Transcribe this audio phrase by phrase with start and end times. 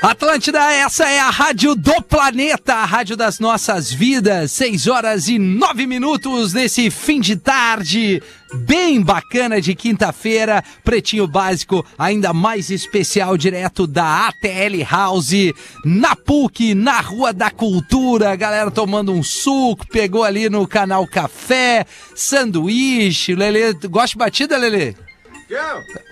[0.00, 4.52] Atlântida, essa é a rádio do planeta, a rádio das nossas vidas.
[4.52, 8.22] 6 horas e 9 minutos nesse fim de tarde.
[8.54, 15.52] Bem bacana de quinta-feira, pretinho básico, ainda mais especial, direto da ATL House,
[15.84, 18.36] na PUC, na Rua da Cultura.
[18.36, 21.84] Galera tomando um suco, pegou ali no canal Café,
[22.14, 23.34] sanduíche.
[23.34, 24.96] Lele, gosta de batida, Lele?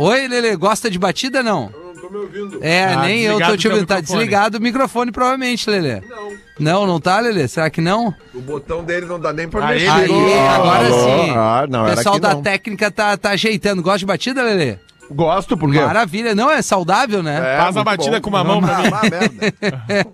[0.00, 1.85] Oi, Lele, gosta de batida não?
[2.06, 2.58] Tô me ouvindo.
[2.62, 3.86] É, Ah, nem eu tô te ouvindo.
[3.86, 6.00] Tá desligado o microfone, provavelmente, Lelê.
[6.00, 6.32] Não.
[6.58, 7.46] Não, não tá, Lelê?
[7.48, 8.14] Será que não?
[8.34, 9.88] O botão dele não dá nem pra mexer.
[9.88, 11.04] Aí, agora Alô?
[11.04, 11.30] sim.
[11.34, 12.42] Ah, não, o era pessoal aqui da não.
[12.42, 13.82] técnica tá, tá ajeitando.
[13.82, 14.76] Gosta de batida, Lelê?
[15.10, 15.80] Gosto, porque...
[15.80, 16.34] Maravilha.
[16.34, 17.54] Não, é saudável, né?
[17.54, 18.22] É, Faz a batida bom.
[18.22, 18.78] com uma mão pra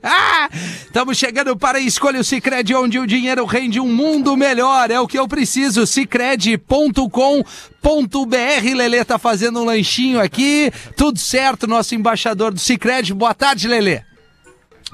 [0.03, 0.59] Ah, mim.
[0.85, 4.91] Estamos chegando para a Escolha o Cicred, onde o dinheiro rende um mundo melhor.
[4.91, 5.87] É o que eu preciso.
[5.87, 8.77] Cicred.com.br.
[8.77, 10.71] Lelê tá fazendo um lanchinho aqui.
[10.97, 13.15] Tudo certo, nosso embaixador do Cicred.
[13.15, 14.03] Boa tarde, Lelê.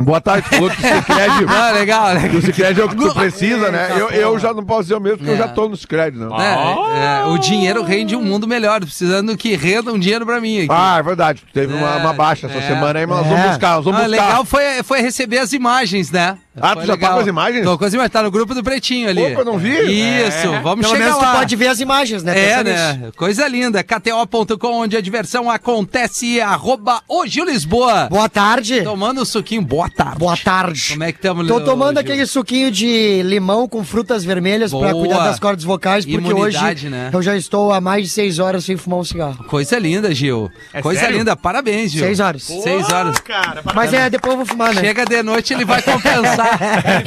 [0.01, 1.47] Boa tarde, falou que o Cicred...
[1.49, 3.89] Ah, legal, o Cicred é o que tu precisa, né?
[3.99, 5.39] Eu, eu já não posso dizer o mesmo, porque eu É.
[5.39, 6.41] já tô no Cicred, não.
[6.41, 10.59] É, é, o dinheiro rende um mundo melhor, precisando que renda um dinheiro pra mim
[10.59, 10.69] aqui.
[10.71, 11.43] Ah, é verdade.
[11.53, 12.63] Teve uma, uma baixa essa é.
[12.69, 13.31] semana aí, mas nós É.
[13.31, 14.25] vamos buscar, nós vamos Ah, buscar.
[14.27, 16.39] legal foi, foi receber as imagens, né?
[16.61, 17.65] Ah, Foi tu já tá com as imagens?
[17.65, 19.23] Tô com as imagens, tá no grupo do Pretinho ali.
[19.33, 19.69] Opa, eu não vi.
[19.71, 21.33] Isso, vamos Pelo chegar menos lá.
[21.33, 22.33] tu pode ver as imagens, né?
[22.33, 23.05] É, Pensa nisso.
[23.07, 23.13] né?
[23.17, 23.83] Coisa linda.
[23.83, 26.41] KTO.com, onde a diversão acontece.
[26.41, 28.09] Arroba o Gil Lisboa.
[28.11, 28.83] Boa tarde.
[28.83, 29.63] Tomando um suquinho.
[29.63, 30.19] Boa tarde.
[30.19, 30.89] Boa tarde.
[30.91, 35.07] Como é que estamos, Tô tomando aquele suquinho de limão com frutas vermelhas pra Boa.
[35.07, 37.11] cuidar das cordas vocais, porque Imunidade, hoje né?
[37.13, 39.45] eu já estou há mais de seis horas sem fumar um cigarro.
[39.45, 40.51] Coisa linda, Gil.
[40.73, 41.19] É Coisa sério?
[41.19, 41.37] linda.
[41.37, 42.05] Parabéns, Gil.
[42.05, 42.43] Seis horas.
[42.45, 43.19] Seis horas.
[43.21, 44.81] Cara, Mas é, depois eu vou fumar, né?
[44.81, 46.48] Chega de noite, ele vai compensar.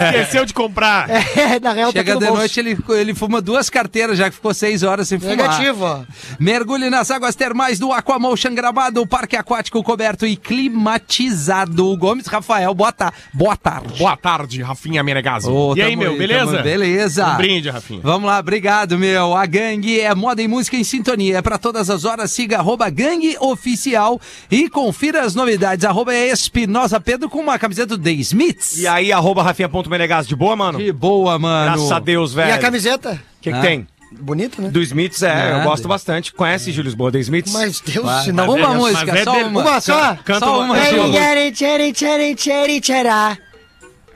[0.07, 1.09] Esqueceu de comprar.
[1.41, 4.35] É, na real Chega tá de tudo noite, ele, ele fuma duas carteiras, já que
[4.35, 5.35] ficou seis horas sem fumar.
[5.37, 6.05] Negativo.
[6.39, 11.95] Mergulhe nas águas termais do Aquamotion Gramado, parque aquático coberto e climatizado.
[11.97, 13.97] Gomes Rafael, boa, ta boa tarde.
[13.97, 15.51] Boa tarde, Rafinha Menegaso.
[15.51, 16.51] Ô, e aí, meu, beleza?
[16.51, 17.27] tamo- beleza.
[17.27, 18.01] Um brinde, Rafinha.
[18.03, 19.35] Vamos lá, obrigado, meu.
[19.35, 21.37] A Gangue é moda e música em sintonia.
[21.37, 22.31] É pra todas as horas.
[22.31, 24.19] Siga arroba Gangue Oficial
[24.49, 25.85] e confira as novidades.
[25.85, 28.77] Arroba Espinosa Pedro com uma camiseta do The Smiths.
[28.77, 30.77] E aí, arroba Rafinha.menegas, de boa, mano?
[30.79, 31.71] Que boa, mano.
[31.73, 32.53] Graças a Deus, E velho.
[32.55, 33.11] a camiseta?
[33.13, 33.61] O que, que Ah.
[33.61, 33.87] tem?
[34.13, 34.69] Bonito, né?
[34.69, 35.57] Do Smiths, é, Nada.
[35.59, 36.33] eu gosto bastante.
[36.33, 37.53] Conhece, Júlio Lisboa, do Smiths?
[37.53, 38.53] Mas Deus, se não...
[38.55, 39.61] uma é- música, é só uma.
[39.61, 40.15] Uma só?
[40.25, 41.03] Canta Só uma- uma, Ei, Gil.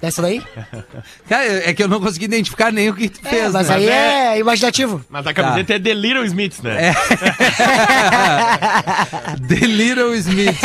[0.08, 0.42] Essa daí?
[1.28, 3.54] Cara, é que eu não consegui identificar nem o que tu É, fez.
[3.54, 3.76] mas né?
[3.76, 5.04] aí é imaginativo.
[5.10, 6.94] Mas a camiseta é The Little Smiths, né?
[9.48, 10.58] The Little Smith.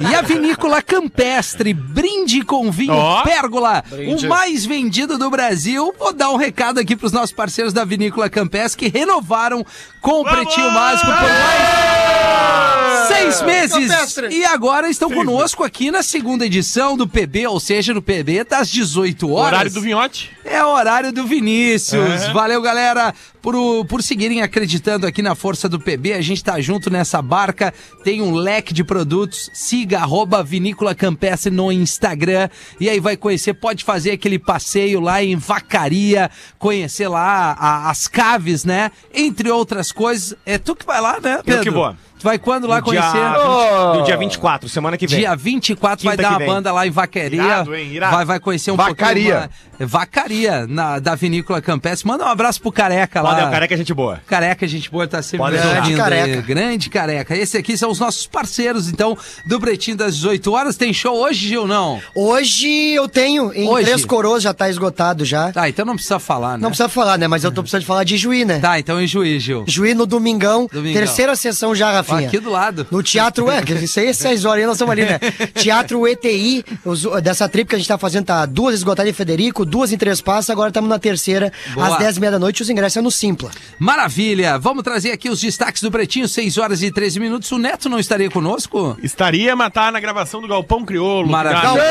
[0.00, 3.22] E a vinícola campestre, brinde com vinho Ó.
[3.22, 5.94] Pérgola, o mais vendido do Brasil.
[5.98, 9.64] Vou dar um recado aqui pros nossos parceiros da vinícola campestre que renovaram
[10.00, 13.88] com o Pretinho Básico por mais seis meses.
[13.88, 14.28] Campestre.
[14.28, 18.68] E agora estão conosco aqui na segunda edição do PB, ou seja, no PB das
[18.70, 19.52] 18 horas.
[19.52, 20.30] Horário do vinhote.
[20.44, 22.22] É o horário do Vinícius.
[22.22, 22.32] É.
[22.32, 23.54] Valeu, galera, por,
[23.86, 26.14] por seguirem acreditando aqui na força do PB.
[26.14, 27.72] A gente tá junto nessa barca.
[28.02, 29.50] Tem um leque de produtos.
[29.52, 32.48] Siga arroba Vinícola Campestre no Instagram.
[32.80, 38.08] E aí vai conhecer, pode fazer aquele passeio lá em Vacaria, conhecer lá a- as
[38.08, 38.90] caves, né?
[39.12, 40.34] Entre outras coisas.
[40.46, 41.62] É tu que vai lá, né, Pedro?
[41.62, 41.94] que vou.
[42.18, 43.18] Tu vai quando lá No dia, conhecer?
[43.18, 45.20] 20 no dia 24, semana que vem.
[45.20, 47.42] Dia 24 vai Quinta dar que uma banda lá em Vacaria.
[47.42, 47.92] Irado, hein?
[47.92, 48.16] Irado.
[48.16, 49.48] Vai, vai conhecer um Vacaria.
[49.48, 49.88] pouquinho.
[49.88, 52.06] Vacaria, na, da Vinícola Campestre.
[52.08, 53.34] Manda um abraço pro Careca lá.
[53.34, 54.20] Olha, o careca é gente boa.
[54.26, 55.96] Careca, gente boa, tá sempre Pode Grande aí.
[55.96, 56.42] Careca.
[56.42, 57.36] Grande careca.
[57.36, 60.76] Esse aqui são os nossos parceiros, então, do Pretinho das 18 horas.
[60.76, 62.00] Tem show hoje, Gil, não?
[62.14, 63.84] Hoje eu tenho, em Hoje?
[63.86, 65.52] Três Coroas já tá esgotado já.
[65.52, 66.62] Tá, então não precisa falar, né?
[66.62, 67.28] Não precisa falar, né?
[67.28, 68.58] Mas eu tô precisando de falar de Juí, né?
[68.58, 69.64] Tá, então em juiz, Gil.
[69.68, 71.00] Juí no Domingão, Domingão.
[71.00, 72.28] terceira sessão já, Rafinha.
[72.28, 72.86] Aqui do lado.
[72.90, 75.18] No Teatro, é, que isso aí é seis horas aí, nós estamos ali, né?
[75.54, 79.64] Teatro ETI, os- dessa trip que a gente tá fazendo, tá duas esgotadas em Federico,
[79.64, 81.86] duas em Três Passos, agora estamos na terceira, Boa.
[81.88, 83.50] às dez e meia da noite, os ingressos é no Simpla.
[83.78, 84.58] Maravilha.
[84.58, 87.50] Vamos trazer aqui os destaques do Pretinho, 6 horas e 13 minutos.
[87.52, 88.96] O Neto não estaria conosco?
[89.02, 91.28] Estaria matar na gravação do Galpão Crioulo.
[91.28, 91.82] Maravilha.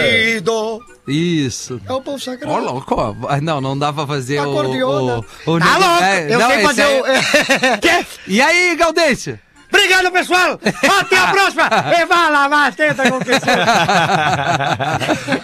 [0.00, 1.80] Querido, Isso.
[1.86, 2.52] é o povo sagrado.
[2.52, 2.96] Ó, louco.
[3.42, 5.18] Não, não dá pra fazer Acordeona.
[5.46, 5.50] o...
[5.50, 7.04] o, o Tá louco, é, eu não, sei fazer aí- o...
[8.26, 9.38] E aí, Gaudêncio?
[9.72, 10.60] Obrigado, pessoal!
[11.00, 11.68] Até a próxima!
[11.98, 13.40] E vai lá, vai, tenta acontecer.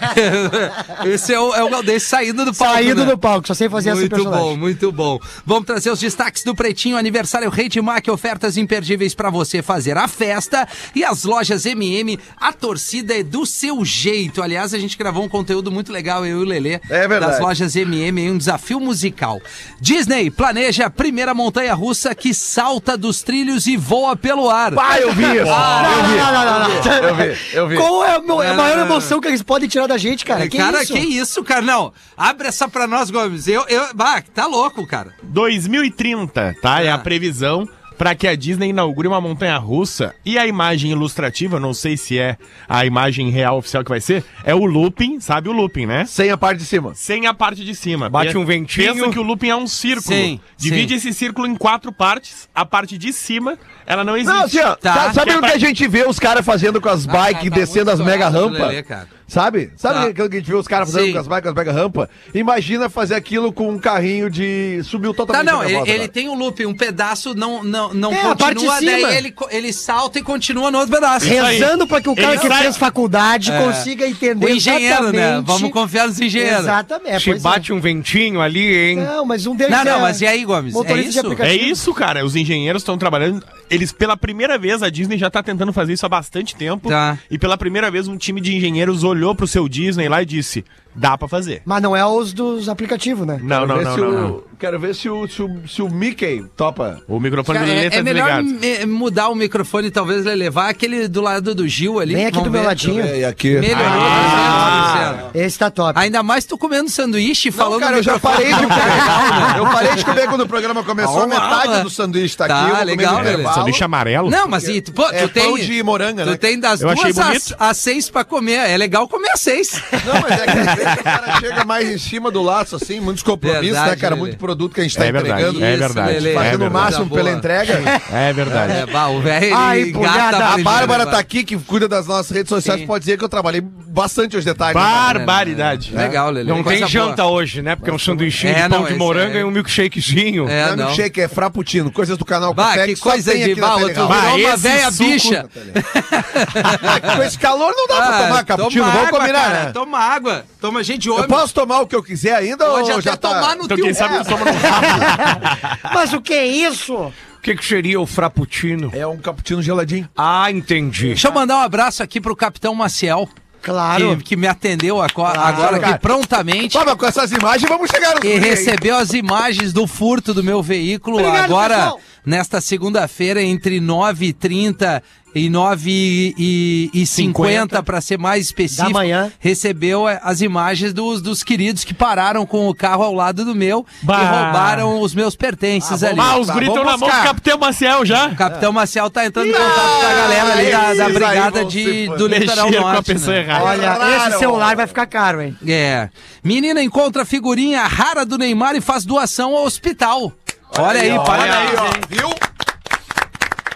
[1.04, 2.74] Esse é o, é o Galdês saindo do palco.
[2.74, 3.10] Saído né?
[3.10, 4.44] do palco, só sei fazer esse Muito personagem.
[4.44, 5.18] bom, muito bom.
[5.44, 10.08] Vamos trazer os destaques do Pretinho Aniversário Rede Mac, ofertas imperdíveis pra você fazer a
[10.08, 14.42] festa e as lojas MM, a torcida é do seu jeito.
[14.42, 17.32] Aliás, a gente gravou um conteúdo muito legal, eu e o Lelê, É verdade.
[17.32, 19.40] das lojas MM, em um desafio musical.
[19.80, 24.72] Disney planeja a primeira montanha-russa que salta dos trilhos e voa pelo ar.
[24.78, 25.44] Ah, eu vi isso.
[25.44, 27.08] Não, não, não, não, não.
[27.08, 27.76] Eu vi, eu vi.
[27.76, 28.20] Qual é a,
[28.54, 28.86] maior não.
[28.86, 30.48] emoção que eles podem tirar da gente, cara?
[30.48, 30.92] Que cara, isso?
[30.92, 31.62] que isso, cara?
[31.62, 33.46] Não, abre essa pra nós, Gomes.
[33.48, 35.12] Eu, eu, bah, tá louco, cara.
[35.22, 36.82] 2030, tá?
[36.82, 36.94] É Ah.
[36.94, 41.72] a previsão para que a Disney inaugure uma montanha russa e a imagem ilustrativa, não
[41.74, 42.36] sei se é
[42.68, 46.04] a imagem real oficial que vai ser, é o looping, sabe o looping, né?
[46.06, 46.94] Sem a parte de cima.
[46.94, 48.08] Sem a parte de cima.
[48.08, 48.94] Bate Pe- um ventinho.
[48.94, 50.14] Pensa que o looping é um círculo.
[50.16, 51.08] Sim, Divide sim.
[51.08, 52.48] esse círculo em quatro partes.
[52.54, 54.34] A parte de cima, ela não existe.
[54.34, 54.94] Não, assim, ó, Tá.
[54.94, 57.12] sa- sabe Que é o que a gente vê os caras fazendo com as Ah,
[57.12, 58.84] bikes, tá descendo as mega rampas?
[59.28, 59.72] Sabe?
[59.76, 60.02] Sabe Tá.
[60.06, 61.12] aquilo que a gente vê os caras fazendo Sim.
[61.14, 62.08] com as bikes, as mega rampas?
[62.32, 64.80] Imagina fazer aquilo com um carrinho de.
[64.84, 68.12] Subiu Tá, totalmente não, a ele, ele tem um loop, um pedaço não, não, não
[68.12, 69.14] É, a parte de continua, daí cima.
[69.14, 71.26] ele, ele salta e continua no outro pedaço.
[71.26, 73.58] Rezando pra que o cara Ele que sai- fez faculdade É.
[73.60, 75.18] consiga entender O engenheiro, né?
[75.18, 76.60] exatamente- Vamos confiar nos engenheiros.
[76.60, 77.18] Exatamente.
[77.18, 77.42] Se pois é.
[77.42, 78.96] bate um ventinho ali, hein?
[78.98, 80.72] Não, mas um deles Não, não, é mas e aí, Gomes?
[80.76, 81.32] É isso?
[81.42, 82.24] É isso, cara.
[82.24, 83.42] Os engenheiros estão trabalhando.
[83.70, 86.88] Eles, pela primeira vez, a Disney já tá tentando fazer isso há bastante tempo.
[86.88, 87.18] Tá.
[87.30, 90.64] E pela primeira vez, um time de engenheiros olhou pro seu Disney lá e disse:
[90.96, 91.62] dá pra fazer.
[91.64, 93.38] Mas não é os dos aplicativos, né?
[93.42, 94.42] Não, Quero não, não, não, o- não.
[94.58, 96.98] Quero ver se o, se, o, se o Mickey topa.
[97.06, 100.70] O microfone Cara, do Lelê é, tá é melhor me- mudar o microfone, talvez, levar
[100.70, 102.14] aquele do lado do Gil ali.
[102.14, 102.66] Vem aqui Vamos do meu ver.
[102.68, 103.04] ladinho.
[103.16, 103.50] E aqui.
[103.60, 104.86] Melhorou, Ah.
[104.96, 105.30] tá Luciano?
[105.34, 105.98] Esse tá top.
[106.00, 108.36] Ainda mais tu comendo sanduíche, Não, falando cara, no eu já microfone.
[108.44, 109.56] parei de comer.
[109.58, 111.22] Eu parei de comer quando o programa começou.
[111.22, 112.62] Ah, metade ah, do sanduíche tá, tá, aqui.
[112.64, 113.30] Eu vou comer legal, no Lelê.
[113.34, 113.54] intervalo.
[113.56, 114.30] Sanduíche amarelo?
[114.30, 115.44] Não, mas e, tu, pô, É tu tem...
[115.44, 116.36] pão de moranga, Tu né?
[116.36, 117.56] tem das Eu achei duas às, bonito.
[117.58, 118.70] às seis pra comer.
[118.70, 119.82] É legal comer às seis.
[120.04, 123.00] Não, mas é que às vezes o cara chega mais em cima do laço, assim,
[123.00, 124.14] muitos compromissos, Verdade, né, cara?
[124.14, 124.26] Lelê.
[124.26, 125.64] Muito produto que a gente tá É verdade, entregando.
[125.64, 126.12] é Isso, verdade.
[126.14, 126.30] Lelê.
[126.30, 126.72] é Fazendo o verdade.
[126.84, 127.22] máximo Boa.
[127.24, 127.72] pela entrega.
[128.12, 128.72] É verdade.
[128.72, 132.30] É, bah, o velho Ai, engata A Bárbara né, tá aqui, que cuida das nossas
[132.30, 132.86] redes sociais, Sim.
[132.86, 134.74] pode dizer que eu trabalhei bastante os detalhes.
[134.74, 135.94] Barbaridade.
[135.94, 136.48] Legal, Lelê.
[136.52, 136.88] Não tem boa.
[136.88, 137.74] janta hoje, né?
[137.76, 140.48] Porque é um sanduichinho É, de pão não, de morango é- e um milkshakezinho.
[140.48, 140.84] É, Não é não.
[140.86, 141.90] milkshake, é frappuccino.
[141.90, 143.90] Coisas do canal Bah, Café que só coisa de Bah, uma
[144.38, 145.46] esse velha bicha.
[147.16, 149.70] Com esse calor não dá pra Ah, tomar cappuccino, vamos combinar, né?
[149.72, 150.44] Toma água.
[150.60, 151.28] Toma gente de Eu homem.
[151.28, 153.28] posso tomar o que eu quiser ainda Pode ou até já tá...
[153.28, 153.84] tomar no Então, teu...
[153.86, 154.18] quem sabe É.
[154.18, 154.52] não toma no.
[155.94, 156.94] Mas o que é isso?
[156.94, 157.12] O
[157.42, 158.90] que, que seria o frappuccino?
[158.94, 160.08] É um cappuccino geladinho.
[160.16, 161.08] Ah, entendi.
[161.08, 163.28] Deixa eu mandar um abraço aqui pro Capitão Maciel.
[163.62, 164.16] Claro.
[164.18, 165.98] Que, que me atendeu agora aqui cara.
[165.98, 166.76] prontamente.
[166.76, 170.62] Mas com essas imagens vamos chegar no E recebeu as imagens do furto do meu
[170.62, 172.00] veículo Obrigado, agora, pessoal.
[172.26, 175.00] Nesta segunda-feira, entre 9h30
[175.34, 178.98] e 9h50, para ser mais específico.
[179.38, 183.54] Recebeu eh, as imagens dos, dos queridos que pararam com o carro ao lado do
[183.54, 184.22] meu Bah.
[184.22, 186.18] e roubaram os meus pertences ali.
[186.18, 187.14] Ah, os Tá, gritos vamos na mão do.
[187.22, 188.28] Capitão Maciel já.
[188.28, 192.06] O Capitão Maciel tá entrando em contato com a galera ali da, da brigada de,
[192.16, 193.12] do litoral Mexer com a norte.
[193.12, 193.42] pessoa né?
[193.42, 193.64] errada.
[193.64, 194.28] Olha, Claro.
[194.30, 195.54] esse celular vai ficar caro, hein?
[195.66, 196.08] É.
[196.42, 200.32] Menina encontra figurinha rara do Neymar e faz doação ao hospital.
[200.78, 201.70] Olha aí, Olha parabéns.
[201.70, 201.86] aí, ó.
[201.86, 201.92] hein?
[202.08, 202.30] Viu?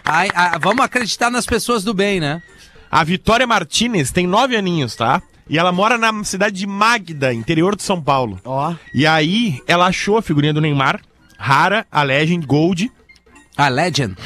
[0.05, 2.43] Ai, ai, vamos acreditar nas pessoas do bem, né?
[2.91, 5.23] A Vitória Martinez tem nove aninhos, tá?
[5.49, 8.41] E ela mora na cidade de Magda, interior de São Paulo.
[8.45, 8.75] Ó.
[8.95, 11.01] E aí, ela achou a figurinha do Neymar,
[11.39, 12.91] rara, a Legend Gold.
[13.57, 14.17] A Legend.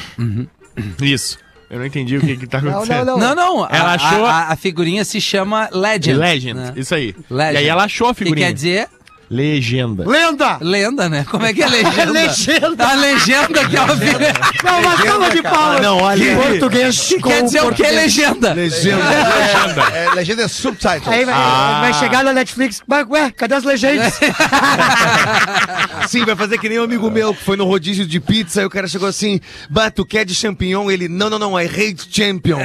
[1.01, 1.37] Isso.
[1.69, 3.05] Eu não entendi o que que tá Não, acontecendo.
[3.05, 3.55] não, Não, não.
[3.57, 3.67] não.
[3.69, 6.17] Ela a, achou- a, a figurinha se chama Legend.
[6.19, 6.73] Legend, né?
[6.75, 7.15] isso aí.
[7.29, 7.53] Legend.
[7.53, 8.47] E aí ela achou a Que figurinha.
[8.47, 8.87] quer dizer
[9.29, 10.03] Legenda.
[10.07, 10.57] Lenda!
[10.61, 11.25] lenda, né?
[11.29, 12.11] Como é que é legenda?
[12.11, 12.87] Legenda.
[12.87, 14.33] A legenda que é uma figurinha.
[14.63, 15.81] Não, uma salva de palmas.
[15.81, 17.13] Não, olha Em português.
[17.21, 18.53] com Quer dizer o que é legenda?
[18.53, 19.03] Legenda.
[19.09, 19.81] Legenda.
[19.97, 21.01] É, legenda é subtitle.
[21.13, 21.77] Aí vai, Ah.
[21.81, 22.81] vai chegar na Netflix.
[22.87, 24.13] Mas, ué, cadê as legendas?
[26.07, 28.65] Sim, vai fazer que nem um amigo meu que foi no rodízio de pizza e
[28.65, 29.39] o cara chegou assim,
[29.69, 30.89] bah, tu quer de champignon?
[30.91, 32.61] Ele, não, não, não, I hate champions.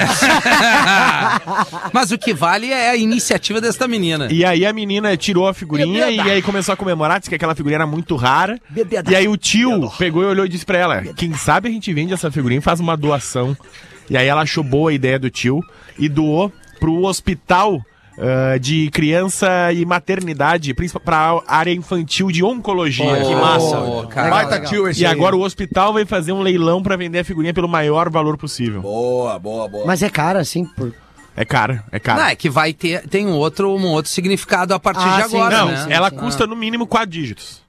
[1.93, 4.29] Mas o que vale é a iniciativa desta menina.
[4.31, 7.55] E aí a menina tirou a figurinha e aí começou a comemorar, disse que aquela
[7.55, 8.59] figurinha era muito rara.
[9.09, 11.93] E aí o tio pegou e olhou e disse pra ela: Quem sabe a gente
[11.93, 13.57] vende essa figurinha e faz uma doação.
[14.09, 15.63] E aí ela achou boa a ideia do tio
[15.99, 17.81] e doou pro hospital
[18.19, 23.25] ah, de criança e maternidade, principalmente pra área infantil de oncologia.
[23.25, 24.07] que massa.
[24.11, 24.31] cara.
[24.31, 25.13] Baita tio esse E aí.
[25.13, 28.83] agora o hospital vai fazer um leilão pra vender a figurinha pelo maior valor possível.
[28.83, 29.87] Boa, boa, boa.
[29.87, 30.93] Mas é cara, assim, por...
[31.37, 32.21] É caro, é caro.
[32.21, 35.29] Não, é que vai ter, tem um outro, um outro significado a partir Ah, de
[35.31, 35.87] sim, agora, Não, né?
[35.91, 36.11] ela Ah.
[36.11, 37.61] custa no mínimo quatro dígitos.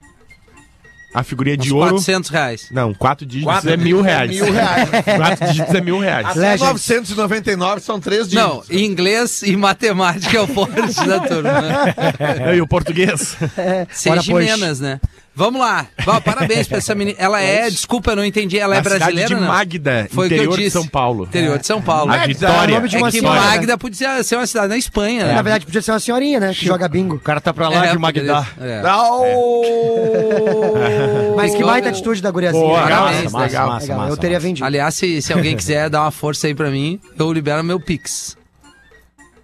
[1.14, 1.90] A figurinha Uns de ouro.
[1.90, 2.68] 400 reais.
[2.70, 4.30] Não, quatro dígitos Quatro é mil reais.
[4.30, 4.88] mil reais.
[5.16, 6.26] quatro dígitos é mil reais.
[6.26, 6.64] Até Legend.
[6.72, 8.42] 999 são três dias.
[8.42, 11.52] Não, inglês e matemática é o forte da turma.
[12.56, 13.36] e o português?
[14.06, 14.46] Ora, pois.
[14.46, 14.98] Jimenas, né?
[15.34, 15.86] Vamos lá.
[16.04, 17.16] Vá, parabéns pra essa menina.
[17.18, 18.58] Ela é, desculpa, eu não entendi.
[18.58, 19.48] Ela é A cidade brasileira, de não?
[19.48, 20.72] Magda, Foi o que eu interior de disse.
[20.74, 21.24] São Paulo.
[21.24, 22.12] Interior de São Paulo.
[22.12, 22.74] A É, Vitória.
[22.74, 25.32] nome de uma que senhora, Magda podia ser uma cidade na Espanha, né?
[25.34, 26.52] Na verdade, podia ser uma senhorinha, né?
[26.54, 27.16] Que joga bingo.
[27.16, 28.42] O cara tá pra lá É, de Magdá.
[28.54, 28.82] poderia- é.
[31.36, 32.62] Mas que baita atitude da guriazinha.
[32.62, 33.78] Boa, Legal, parabéns, legal, legal.
[33.80, 34.08] legal.
[34.08, 34.66] Eu teria vendido.
[34.66, 38.36] Aliás, se, se alguém quiser dar uma força aí pra mim, eu libero meu Pix.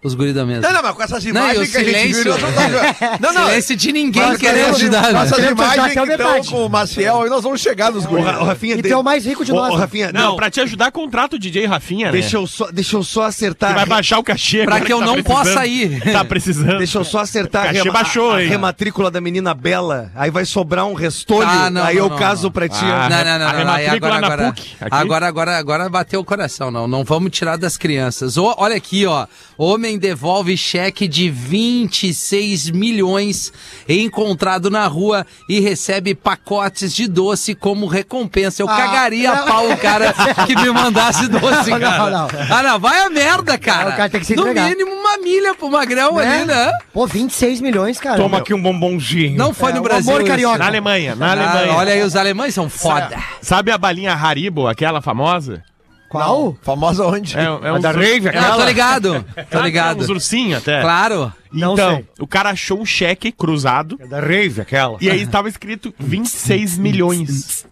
[0.02, 0.60] Os guri da mesa.
[0.60, 2.22] Não, não, mas com essas Não, imagens o que a gente silêncio.
[2.22, 5.00] viu, nós fazer- Não, não, Silêncio de ninguém querendo queremos- ajudar.
[5.02, 5.50] com né?
[5.50, 8.24] imagens o que estão com o Maciel e nós vamos chegar nos guris.
[8.24, 9.70] Ra- ô, Rafinha, E de- tem o mais rico de nós.
[9.72, 9.80] ô, né?
[9.80, 10.36] Rafinha, Não, não.
[10.36, 12.42] pra te ajudar, contrata o DJ Rafinha, Deixa né?
[12.44, 13.70] eu só, deixa eu só acertar.
[13.70, 14.64] Que vai a baixar o cachê.
[14.64, 16.00] Pra que eu tá não possa ir.
[16.12, 16.78] Tá precisando.
[16.78, 18.48] Deixa eu só acertar a, Cachê rema- baixou, a hein?
[18.48, 20.12] rematrícula da menina Bela.
[20.14, 21.48] Aí vai sobrar um restolho.
[21.48, 22.50] Ah, não, aí não, eu não, caso não.
[22.52, 22.78] pra ti.
[22.84, 23.74] Ah, Não, não, não, a não, não.
[23.74, 26.86] Rematrícula agora, na agora, PUC, agora, agora, agora bateu o coração, não.
[26.86, 28.36] Não vamos tirar das crianças.
[28.36, 29.26] Olha aqui, ó.
[29.56, 33.52] Homem devolve cheque de 26 milhões
[33.88, 38.60] encontrado na rua e recebe pacotes de doce como recompensa.
[38.62, 39.46] Eu Ah, cagaria a não.
[39.46, 40.12] pau o cara
[40.46, 42.10] que me mandasse doce, Não, cara.
[42.10, 42.28] não.
[42.50, 43.90] Ah, não, vai a merda, cara.
[43.90, 44.68] o cara tem que se no entregar.
[44.68, 46.38] mínimo uma milha pro magrão Né?
[46.38, 46.72] ali, né?
[46.92, 48.16] Pô, 26 milhões, cara.
[48.16, 49.36] Toma aqui um bombonzinho.
[49.38, 50.10] Não foi É, no Brasil.
[50.10, 50.30] amor isso.
[50.30, 50.58] carioca.
[50.58, 51.72] Na Alemanha, na Ah, Alemanha.
[51.74, 53.16] olha aí, os alemães são foda.
[53.40, 55.62] Sabe a balinha Haribo, aquela famosa?
[56.08, 56.56] Qual?
[56.62, 57.36] Famosa onde?
[57.36, 59.24] É, é A da Rave, Não, tô ligado.
[59.50, 60.00] Tô ligado.
[60.02, 60.80] Uns ursinhos até.
[60.80, 61.32] Claro.
[61.52, 62.06] Não Então, sei.
[62.20, 64.96] o cara achou um cheque cruzado É da Rave, aquela.
[65.00, 67.66] e aí estava escrito 26 milhões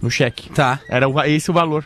[0.00, 0.50] no cheque.
[0.50, 0.80] Tá.
[0.88, 1.84] Era esse o valor.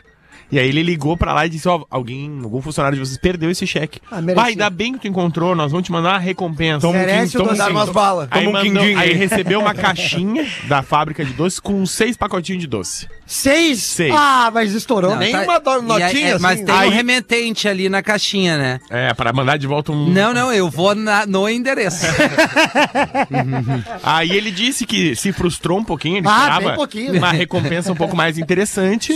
[0.54, 3.50] E aí ele ligou pra lá e disse, ó, alguém, algum funcionário de vocês perdeu
[3.50, 3.98] esse cheque.
[4.08, 4.20] Ah.
[4.36, 6.82] Vai, ainda bem que tu encontrou, nós vamos te mandar uma recompensa.
[6.82, 7.66] Toma um Merece toma um docinho.
[7.66, 8.28] quin- Dar umas balas.
[8.30, 9.12] Aí, Toma um mandou- aí aí.
[9.14, 13.08] recebeu uma caixinha da fábrica de doces com seis pacotinhos de doce.
[13.26, 13.82] Seis?
[13.82, 14.14] Seis.
[14.16, 15.10] Ah, mas estourou.
[15.10, 16.64] Não, Nenhuma do- E aí- notinha, é, Mas assim?
[16.66, 18.78] tem um Aí- remetente ali na caixinha, né?
[18.90, 20.08] É, pra mandar de volta um...
[20.08, 22.06] Não, não, eu vou na- no endereço.
[24.02, 27.14] Aí ele disse que se frustrou um pouquinho, ele Ah, esperava bem pouquinho.
[27.16, 29.14] uma recompensa um pouco mais interessante.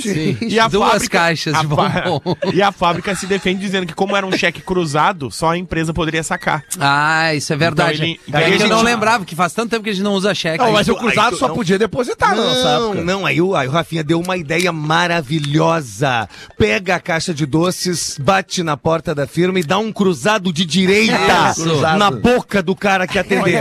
[0.48, 2.20] E a Duas fábrica, caixas a de bombom.
[2.52, 5.92] E a fábrica se defende dizendo que como era um cheque cruzado, só a empresa
[5.92, 6.64] poderia sacar.
[6.80, 8.18] Ah, isso é verdade.
[8.26, 9.92] Então ele- é que a eu gente- não lembrava, que faz tanto tempo que a
[9.92, 10.58] gente não usa cheque.
[10.64, 11.54] Não, mas o cruzado só não.
[11.54, 13.04] podia depositar na nossa Não, época.
[13.04, 16.28] não, aí o, aí o Rafinha deu uma ideia maravilhosa.
[16.56, 20.64] Pega a caixa de doces, bate na porta da firma e dá um cruzado de
[20.64, 21.80] direita Isso.
[21.96, 23.60] na boca do cara que atender.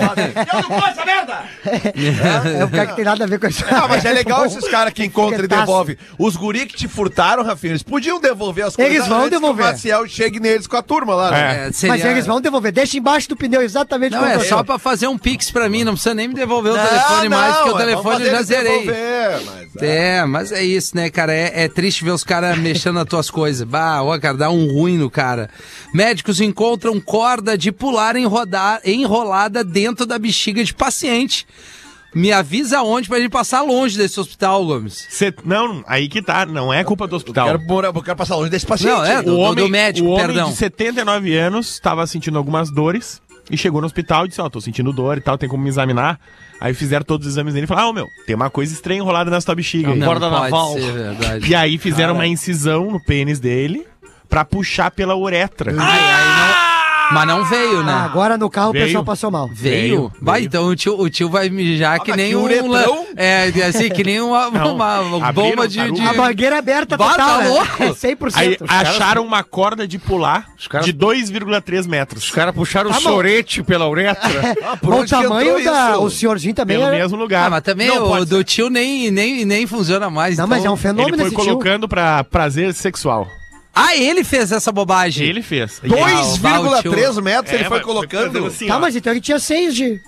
[2.57, 3.63] É o cara que tem nada a ver com isso.
[3.69, 5.97] Ah, mas é legal esses caras que encontram e devolvem.
[6.17, 8.93] Os guri que te furtaram, Rafinha, eles podiam devolver as coisas.
[8.93, 9.63] Eles vão antes devolver.
[9.65, 11.31] Que o Maciel chegue neles com a turma lá.
[11.31, 11.67] né?
[11.67, 12.71] É, seria- Mas eles vão devolver.
[12.71, 15.67] Deixa embaixo do pneu exatamente Não, como é eu só pra fazer um pix pra
[15.69, 18.19] mim, não precisa nem me devolver o Não, telefone mais, porque o é, telefone eu
[18.19, 18.85] fazer já zerei.
[18.85, 18.95] mas,
[19.83, 20.17] é.
[20.19, 21.33] É, mas é isso, né, cara?
[21.33, 23.63] É, é triste ver os caras mexendo nas tuas coisas.
[23.67, 25.49] Bah, ó, cara, dá um ruim no cara.
[25.93, 28.15] Médicos encontram corda de pular
[28.85, 31.45] enrolada dentro da bexiga de paciente.
[32.15, 35.05] Me avisa onde pra gente passar longe desse hospital, Gomes.
[35.09, 37.47] Cê- não, aí que tá, não é culpa do hospital.
[37.47, 38.91] Quero, morar- eu quero passar longe desse paciente.
[38.95, 40.49] Não, é, o do, homem, do médico, o homem perdão.
[40.49, 43.21] de 79 anos estava sentindo algumas dores
[43.51, 45.69] e chegou no hospital e disse, ó, tô sentindo dor e tal, tem como me
[45.69, 46.19] examinar.
[46.59, 48.99] Aí fizeram todos os exames dele e falaram, ah, ô, meu, tem uma coisa estranha
[48.99, 49.89] enrolada nessa tua bexiga.
[49.91, 50.73] aí." Não corda pode naval.
[50.73, 51.49] ser verdade.
[51.51, 53.85] E aí fizeram uma incisão no pênis dele
[54.27, 55.71] pra puxar pela uretra.
[57.11, 57.91] Mas não veio, né?
[57.93, 58.83] Ah, agora no carro Veio.
[58.83, 59.49] o pessoal passou mal.
[59.51, 59.79] Veio?
[59.97, 60.47] Veio, Vai, veio.
[60.47, 62.43] então o tio, o tio vai mijar que mas nem que um...
[62.43, 62.69] uretrão?
[62.71, 65.91] la- É, assim, que nem uma, Não, uma abriram bomba de...
[65.91, 67.47] de- A mangueira aberta Bah, total, tá né?
[67.47, 67.83] louco?
[67.83, 68.31] É 100%.
[68.35, 72.23] Aí acharam uma corda de pular caras- de 2,3 metros.
[72.25, 74.55] Os caras puxaram Tá o sorete pela uretra.
[74.81, 75.91] por Bom, o que tamanho da...
[75.91, 76.01] isso?
[76.03, 76.97] O senhorzinho também Pelo é...
[76.97, 77.47] mesmo lugar.
[77.47, 80.37] Ah, mas também Não, o do tio nem, nem, nem funciona mais.
[80.37, 81.39] Não, então- mas é um fenômeno Ele foi tio.
[81.53, 83.27] colocando pra prazer sexual.
[83.77, 85.27] Ah, ele fez essa bobagem.
[85.27, 85.79] Ele fez.
[85.83, 86.03] E Dois?
[86.03, 88.45] aí- 2,3 metros ele É, foi mas colocando.
[88.47, 88.79] assim, Tá, ó.
[88.79, 90.01] mas então ele tinha seis de...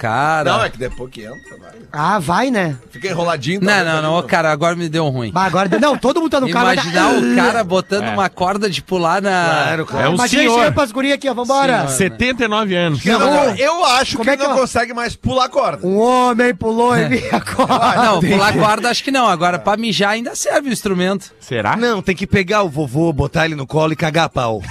[0.00, 0.50] Cara...
[0.50, 1.72] Não, é que depois que entra, vai.
[1.92, 2.74] Ah, vai, né?
[2.90, 3.60] Fica enroladinho.
[3.60, 5.30] Não, tá, não, não, ô, cara, agora me deu ruim.
[5.30, 5.68] Bah, agora...
[5.78, 6.66] Não, todo mundo tá no carro...
[6.66, 8.10] dar- Imaginar o cara botando É.
[8.10, 9.84] uma corda de pular na...
[9.86, 10.72] Claro, É um aí senhor.
[10.72, 11.34] pras gurias aqui, ó.
[11.34, 11.86] Vambora.
[11.88, 12.12] Senhor.
[12.16, 13.04] 79 anos.
[13.04, 15.50] Não, não, não, eu acho Como que é ele que não eu- consegue mais pular
[15.50, 15.86] corda.
[15.86, 17.94] Um homem pulou em minha corda.
[18.02, 19.28] Não, pular corda acho que não.
[19.28, 21.30] Agora, pra mijar ainda serve o instrumento.
[21.40, 21.76] Será?
[21.76, 24.62] Não, tem que pegar o vovô, botar ele no colo e cagar a pau.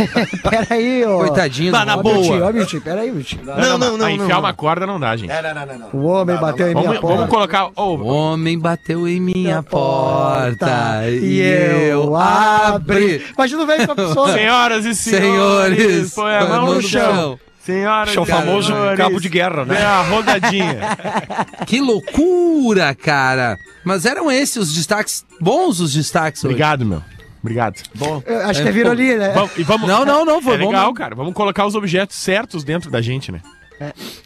[0.48, 1.18] Peraí, ó.
[1.18, 1.72] Coitadinho.
[1.72, 1.98] Do na homem.
[1.98, 2.22] Ó, meu boa.
[2.38, 3.40] tio, ó, meu tio, peraí, meu tio.
[3.44, 4.38] Não, não, não, a enfiar não.
[4.40, 5.30] uma corda não dá, gente.
[5.30, 6.00] É, não, não, não, não.
[6.00, 7.16] O homem bateu em minha Vamos, porta.
[7.16, 7.70] vamos colocar.
[7.76, 13.24] ô, O homem bateu em minha porta E eu abri.
[13.34, 14.32] Imagina o velho com a pessoa.
[14.32, 17.38] senhoras e senhores, Senhores, põe a mão no chão.
[17.64, 19.78] Senhoras Esse é o famoso senhores, cabo de guerra, né?
[19.80, 20.78] É a rodadinha.
[21.66, 23.58] Que loucura, cara.
[23.84, 26.52] Mas eram esses os destaques, bons os destaques hoje.
[26.54, 27.02] Obrigado, meu.
[27.42, 27.74] Obrigado.
[27.94, 28.22] Bom.
[28.26, 29.32] Eu Acho que é virou ali, né?
[29.34, 30.94] Vamos, e vamos, Não, não, não, foi é bom legal, mesmo.
[30.94, 31.14] cara.
[31.14, 33.40] Vamos colocar os objetos certos dentro da gente, né?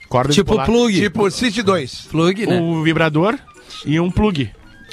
[0.09, 1.01] Corda Tipo plug.
[1.01, 2.09] Tipo, City 2.
[2.11, 2.61] Plug, né?
[2.61, 3.39] o vibrador
[3.85, 4.51] e um plug.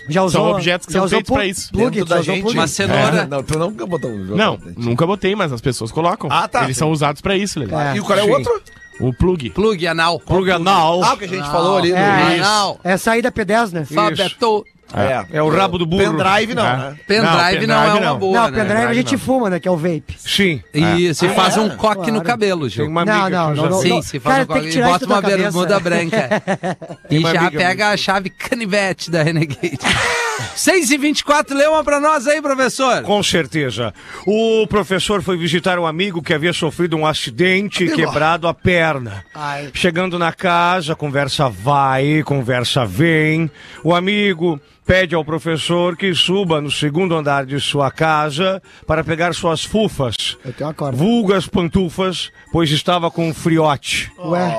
[0.10, 1.72] Já usou, São objetos que já são usou feitos pra isso.
[1.72, 2.52] Plug, Dentro da gente.
[2.52, 3.28] Uma cenoura.
[3.28, 6.30] Não, tu não botou um Não, nunca botei, mas as pessoas colocam.
[6.32, 6.64] Ah, tá.
[6.64, 7.74] Eles são usados pra isso, Lelê.
[7.76, 7.98] É.
[7.98, 8.32] E qual é o Sim.
[8.32, 8.62] outro?
[9.00, 9.52] O plug.
[9.52, 10.20] Plug anal.
[10.20, 11.04] Plug anal.
[11.04, 11.92] Ah, o que a gente falou ali.
[11.92, 12.40] É.
[12.40, 12.80] Anal.
[12.84, 13.86] É saída P10, né?
[13.86, 14.66] Fabeto.
[14.94, 15.38] É.
[15.38, 16.04] É o rabo do burro.
[16.18, 16.78] Pendrive não, É.
[16.78, 16.96] né?
[17.08, 18.60] Pendrive não, é uma boa, Não, né?
[18.64, 19.20] pendrive a gente não.
[19.20, 19.60] fuma, né?
[19.60, 20.16] Que é o vape.
[20.18, 20.62] Sim.
[20.74, 22.14] E faz um coque Claro.
[22.14, 22.86] no cabelo, Gil.
[22.86, 23.82] Tem uma Não, amiga não, que não, usa não.
[23.82, 25.38] Sim, se faz Cara, um coque e bota uma cabeça.
[25.38, 26.30] bermuda branca.
[27.10, 29.78] e uma já amiga pega a chave canivete da Renegade.
[30.56, 33.02] 6 e 24 lê uma pra nós aí, professor.
[33.04, 33.94] Com certeza.
[34.26, 39.24] O professor foi visitar um amigo que havia sofrido um acidente e quebrado a perna.
[39.36, 39.70] Ai.
[39.74, 43.52] Chegando na casa, conversa vai, conversa vem.
[43.84, 49.36] O amigo pede ao professor que suba no segundo andar de sua casa para pegar
[49.36, 50.36] suas fufas.
[50.44, 50.98] Eu tenho uma corda.
[50.98, 54.12] Vulgas pantufas, pois estava com um friote.
[54.18, 54.52] Ué,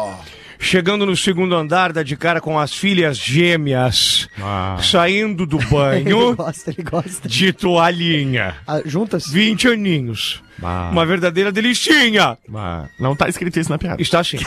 [0.56, 4.76] Chegando no segundo andar, dá de cara com as filhas gêmeas, Ah.
[4.80, 7.28] saindo do ele banho gosta, ele gosta.
[7.28, 8.54] de toalhinha.
[8.68, 9.26] Ah, juntas?
[9.32, 10.40] 20 aninhos.
[10.62, 10.90] Ah.
[10.92, 12.38] Uma verdadeira delicinha.
[13.00, 14.00] Não tá escrito isso na piada.
[14.00, 14.38] Está assim.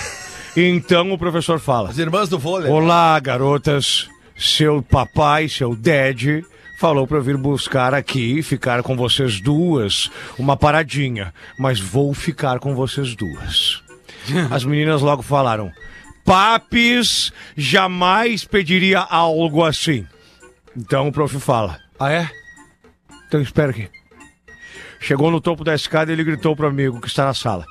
[0.55, 2.71] Então o professor fala: As irmãs do vôlei.
[2.71, 4.07] Olá, garotas.
[4.35, 6.43] Seu papai, seu dad,
[6.79, 10.09] falou para eu vir buscar aqui e ficar com vocês duas.
[10.37, 11.33] Uma paradinha.
[11.57, 13.81] Mas vou ficar com vocês duas.
[14.51, 15.71] As meninas logo falaram:
[16.25, 20.05] Papis jamais pediria algo assim.
[20.75, 22.29] Então o prof fala: Ah, é?
[23.27, 23.89] Então espera aqui.
[24.99, 27.65] Chegou no topo da escada e ele gritou pro amigo que está na sala: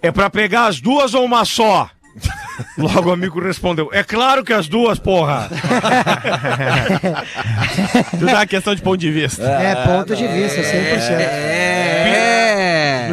[0.00, 1.90] É pra pegar as duas ou uma só?
[2.76, 5.48] Logo o amigo respondeu: É claro que as duas, porra!
[8.10, 9.42] Tudo é uma questão de ponto de vista.
[9.42, 10.66] É, ponto de vista, 100%.
[11.10, 11.98] É.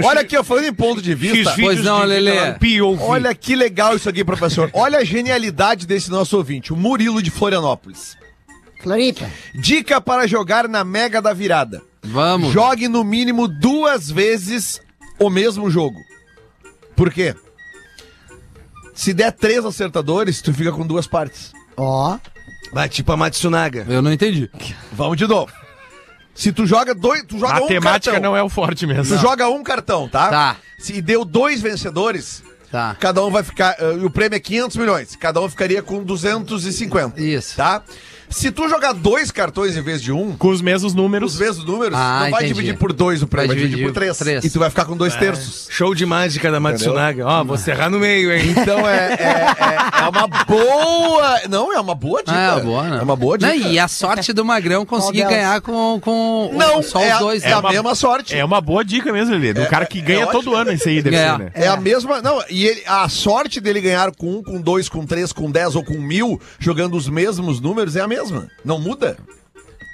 [0.04, 1.52] Olha aqui, ó, falando em ponto de vista.
[1.52, 2.02] Fiz vídeos não,
[2.60, 3.02] POV.
[3.02, 4.70] Olha que legal isso aqui, professor.
[4.74, 8.18] Olha a genialidade desse nosso ouvinte, o Murilo de Florianópolis.
[8.82, 9.30] Floripa.
[9.54, 11.82] Dica para jogar na Mega da Virada.
[12.04, 12.52] Vamos.
[12.52, 14.80] Jogue no mínimo duas vezes
[15.20, 16.00] o mesmo jogo.
[16.96, 17.36] Por quê?
[18.96, 21.52] Se der três acertadores, tu fica com duas partes.
[21.78, 22.18] Ó.
[22.72, 23.86] Vai, tipo a Matsunaga.
[23.88, 24.50] Eu não entendi.
[24.94, 25.52] Vamos de novo.
[26.34, 28.32] Se tu joga dois, tu joga um Matemática cartão.
[28.32, 29.16] não é o forte mesmo.
[29.16, 30.30] Tu joga um cartão, tá?
[30.30, 30.56] Tá.
[30.80, 32.96] Se deu dois vencedores, Tá.
[33.00, 33.76] cada um vai ficar.
[33.80, 35.16] eh, E o prêmio é 500 milhões.
[35.16, 37.22] Cada um ficaria com 250.
[37.22, 37.56] Isso.
[37.56, 37.82] Tá?
[38.30, 41.34] Se tu jogar dois cartões em vez de um, Com os mesmos números.
[41.36, 42.54] os mesmos números, Ah, não vai entendi.
[42.54, 44.18] dividir por dois o prêmio, Vai dividir dividir por três.
[44.18, 44.44] três.
[44.44, 45.68] E tu vai ficar com dois terços.
[45.70, 47.26] Show de mágica da Matsunaga.
[47.26, 48.54] Ó, vou serrar no meio, hein?
[48.58, 51.42] Então é, é, é, é uma boa.
[51.50, 52.32] Não, é uma boa dica.
[52.56, 52.98] Ah, é boa, né?
[53.00, 53.54] É uma boa dica.
[53.56, 55.34] Não, e a sorte do Magrão conseguir delas?
[55.36, 57.44] ganhar com, com Não, só é, os a- dois.
[57.44, 57.54] é né?
[57.54, 58.36] a uma- mesma sorte.
[58.36, 59.54] É uma boa dica mesmo, Lelê.
[59.54, 60.56] Do cara que ganha é todo ótimo.
[60.56, 61.32] ano esse aí, deve É.
[61.32, 61.52] ser, né?
[61.54, 62.22] É a mesma.
[62.22, 65.76] Não, e ele- a sorte dele ganhar com um, com dois, com três, com dez
[65.76, 68.50] ou com mil, jogando os mesmos números, é a mesma.
[68.64, 69.18] Não muda.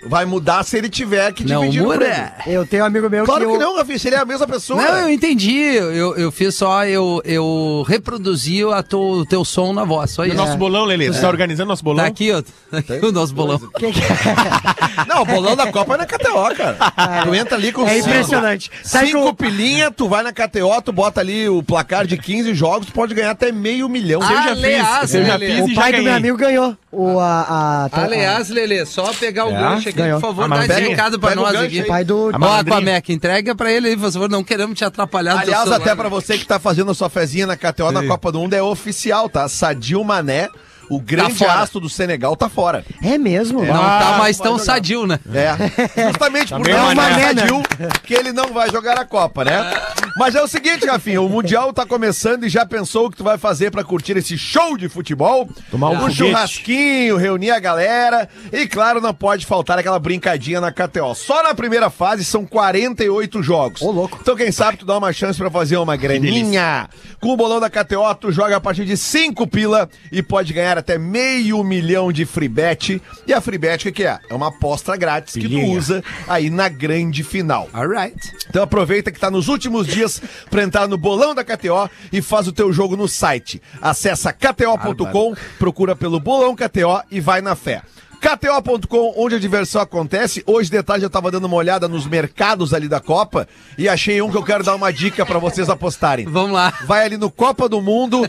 [0.03, 2.07] Vai mudar se ele tiver que Não dividir o prêmio.
[2.15, 2.33] muda.
[2.47, 3.47] Eu tenho um amigo meu Claro que.
[3.47, 4.81] que eu- não, Rafinha, se ele é a mesma pessoa.
[4.81, 5.59] Não, eu entendi.
[5.75, 10.25] Eu, eu fiz só, eu, eu reproduzi a tu- o teu som na voz, só
[10.25, 10.37] E o isso.
[10.37, 11.07] nosso bolão, Lelê.
[11.11, 12.03] Você tá organizando nosso bolão?
[12.03, 12.41] Tá aqui, ó.
[12.41, 13.59] Tá aqui o nosso bolão.
[13.59, 14.01] Que- que-
[15.07, 16.77] Não, o bolão da Copa é na KTO, cara.
[17.23, 18.69] tu entra ali com É cinco- impressionante.
[18.71, 22.53] Que Cinco o- pilinha, tu vai na KTO, tu bota ali o placar de 15
[22.55, 24.21] jogos, tu pode ganhar até meio milhão.
[24.23, 25.13] Ah, Eu já Aliás, fiz.
[25.15, 26.75] Eu já fiz O e já pai do meu amigo ganhou.
[26.91, 30.19] O, a, a, tá- Aliás, Lelê, só pegar o gancho aqui, Ganhou.
[30.19, 31.83] por favor, Ah, dá esse recado pra nós aqui.
[31.83, 32.29] pai do.
[32.33, 32.77] Ó, malandrinha.
[32.77, 35.37] Aquameca, entrega pra ele aí, por favor, não queremos te atrapalhar.
[35.39, 38.39] Aliás, até pra você que tá fazendo a sua fezinha na KTO na Copa do
[38.39, 39.47] Mundo, é oficial, tá?
[39.47, 40.49] Sadio Mané,
[40.95, 41.53] o grande fora.
[41.61, 42.83] astro do Senegal, tá fora.
[43.03, 43.63] É mesmo?
[43.63, 44.63] Não Ah, tá mais tão jogar.
[44.65, 45.19] sadio, né?
[45.33, 46.07] É.
[46.07, 47.31] Justamente por bem não mané.
[47.31, 47.63] estar sadio
[48.03, 49.73] que ele não vai jogar a Copa, né?
[50.17, 53.23] Mas é o seguinte, Rafinha, o Mundial tá começando e já pensou o que tu
[53.23, 55.47] vai fazer pra curtir esse show de futebol?
[55.69, 60.71] Tomar um um churrasquinho, reunir a galera e, claro, não pode faltar aquela brincadinha na
[60.71, 61.15] KTO.
[61.15, 63.81] Só na primeira fase são 48 jogos.
[63.81, 64.17] Ô, louco.
[64.21, 66.89] Então, quem sabe tu dá uma chance pra fazer uma graninha.
[67.19, 70.77] Com o bolão da KTO, tu joga a partir de 5 pila e pode ganhar
[70.81, 73.01] até meio milhão de free bet.
[73.25, 74.19] E a free bet, o que, é?
[74.29, 75.77] É uma aposta grátis que tu Pilinha.
[75.77, 77.69] usa aí na grande final.
[77.73, 78.17] Alright.
[78.49, 82.47] Então aproveita que tá nos últimos dias pra entrar no bolão da KTO e faz
[82.47, 83.61] o teu jogo no site.
[83.81, 87.81] Acessa kto.com, procura pelo bolão KTO e vai na fé.
[88.21, 90.43] KTO.com, onde a diversão acontece.
[90.45, 94.21] Hoje de tarde eu tava dando uma olhada nos mercados ali da Copa e achei
[94.21, 96.27] um que eu quero dar uma dica pra vocês apostarem.
[96.27, 96.71] Vamos lá.
[96.85, 98.21] Vai ali no Copa do Mundo,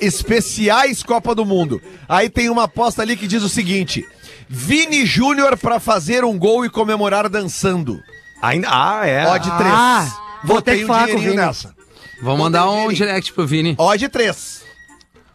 [0.00, 1.82] especiais Copa do Mundo.
[2.08, 4.06] Aí tem uma aposta ali que diz o seguinte:
[4.48, 8.00] Vini Júnior pra fazer um gol e comemorar dançando.
[8.40, 9.26] Ainda, ah, é.
[9.26, 9.60] Odd 3.
[9.60, 10.08] Ah,
[10.44, 11.34] vou ter que falar com o Vini.
[11.34, 11.74] nessa.
[12.22, 13.74] Vamos mandar um direct pro Vini.
[13.76, 14.61] Odd 3.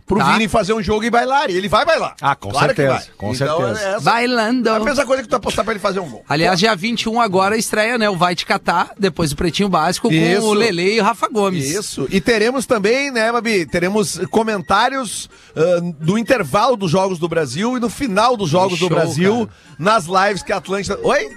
[0.07, 0.31] Pro Tá.
[0.31, 1.49] Vini fazer um jogo e bailar.
[1.49, 2.15] E ele vai bailar.
[2.21, 3.15] Ah, com Claro que certeza, vai.
[3.17, 3.79] com Então, certeza.
[3.85, 4.69] É essa- Bailando.
[4.69, 6.23] é a mesma coisa que tu apostar pra ele fazer um gol.
[6.29, 8.09] Aliás, dia 21 agora estreia, né?
[8.09, 10.45] O Vai Te Catar, depois do Pretinho Básico, com Isso.
[10.47, 11.69] o Lele e o Rafa Gomes.
[11.69, 12.07] Isso.
[12.09, 13.65] E teremos também, né, Babi?
[13.65, 15.61] Teremos comentários ah,
[15.99, 20.05] do intervalo dos Jogos do Brasil e no final dos Jogos show, do Brasil nas
[20.05, 20.97] lives que a Atlântida.
[21.03, 21.29] Oi?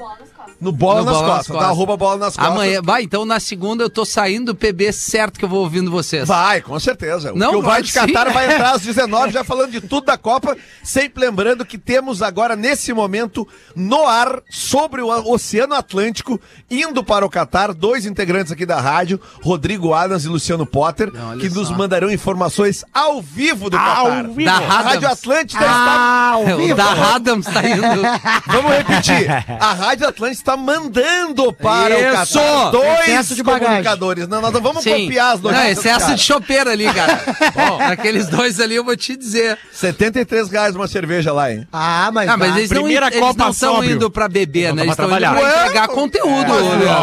[0.60, 1.66] No Bola, No nas, Bola nas costas, Costas.
[1.66, 2.52] Da arroba Bola nas Costas.
[2.52, 5.90] Amanhã, vai, então na segunda eu tô saindo do PB certo que eu vou ouvindo
[5.90, 6.28] vocês.
[6.28, 7.32] Vai, com certeza.
[7.32, 7.98] O Não, que o Vai de sim.
[7.98, 10.56] Catar vai entrar às 19, já falando de tudo da Copa.
[10.82, 17.24] Sempre lembrando que temos agora, nesse momento, no ar, sobre o Oceano Atlântico, indo para
[17.24, 21.68] o Catar, dois integrantes aqui da rádio, Rodrigo Adams e Luciano Potter, Não, que nos
[21.68, 21.74] só.
[21.74, 24.24] mandarão informações ao vivo do Catar.
[24.24, 24.44] vivo.
[24.44, 24.84] Da A Adams.
[24.84, 26.74] Rádio Atlântida Ah, ao O vivo.
[26.74, 27.84] da Adams tá indo.
[27.84, 28.42] está.
[28.46, 29.30] Vamos repetir.
[29.60, 32.38] A Rádio Está mandando para Isso!
[32.38, 33.66] o Catar dois Excesso de bagagem.
[33.68, 34.28] comunicadores.
[34.28, 35.04] Não, nós não vamos Sim.
[35.04, 35.78] copiar as Não, notícias.
[35.78, 36.14] excesso cara.
[36.14, 37.20] de chopeira ali, cara.
[37.54, 39.58] Bom, aqueles dois ali eu vou te dizer.
[39.72, 41.66] 73 reais uma cerveja lá, hein?
[41.72, 42.28] Ah, mas.
[42.28, 44.72] Ah, mas eles não, Primeira eles Copa não estão indo pra beber, né?
[44.72, 46.52] Não, Eles estão indo Ué, entregar conteúdo.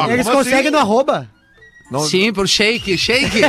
[0.09, 0.13] É.
[0.13, 0.69] Eles Como conseguem assim?
[0.71, 1.27] no arroba.
[1.89, 3.39] Não- Sim, pro shake, shake.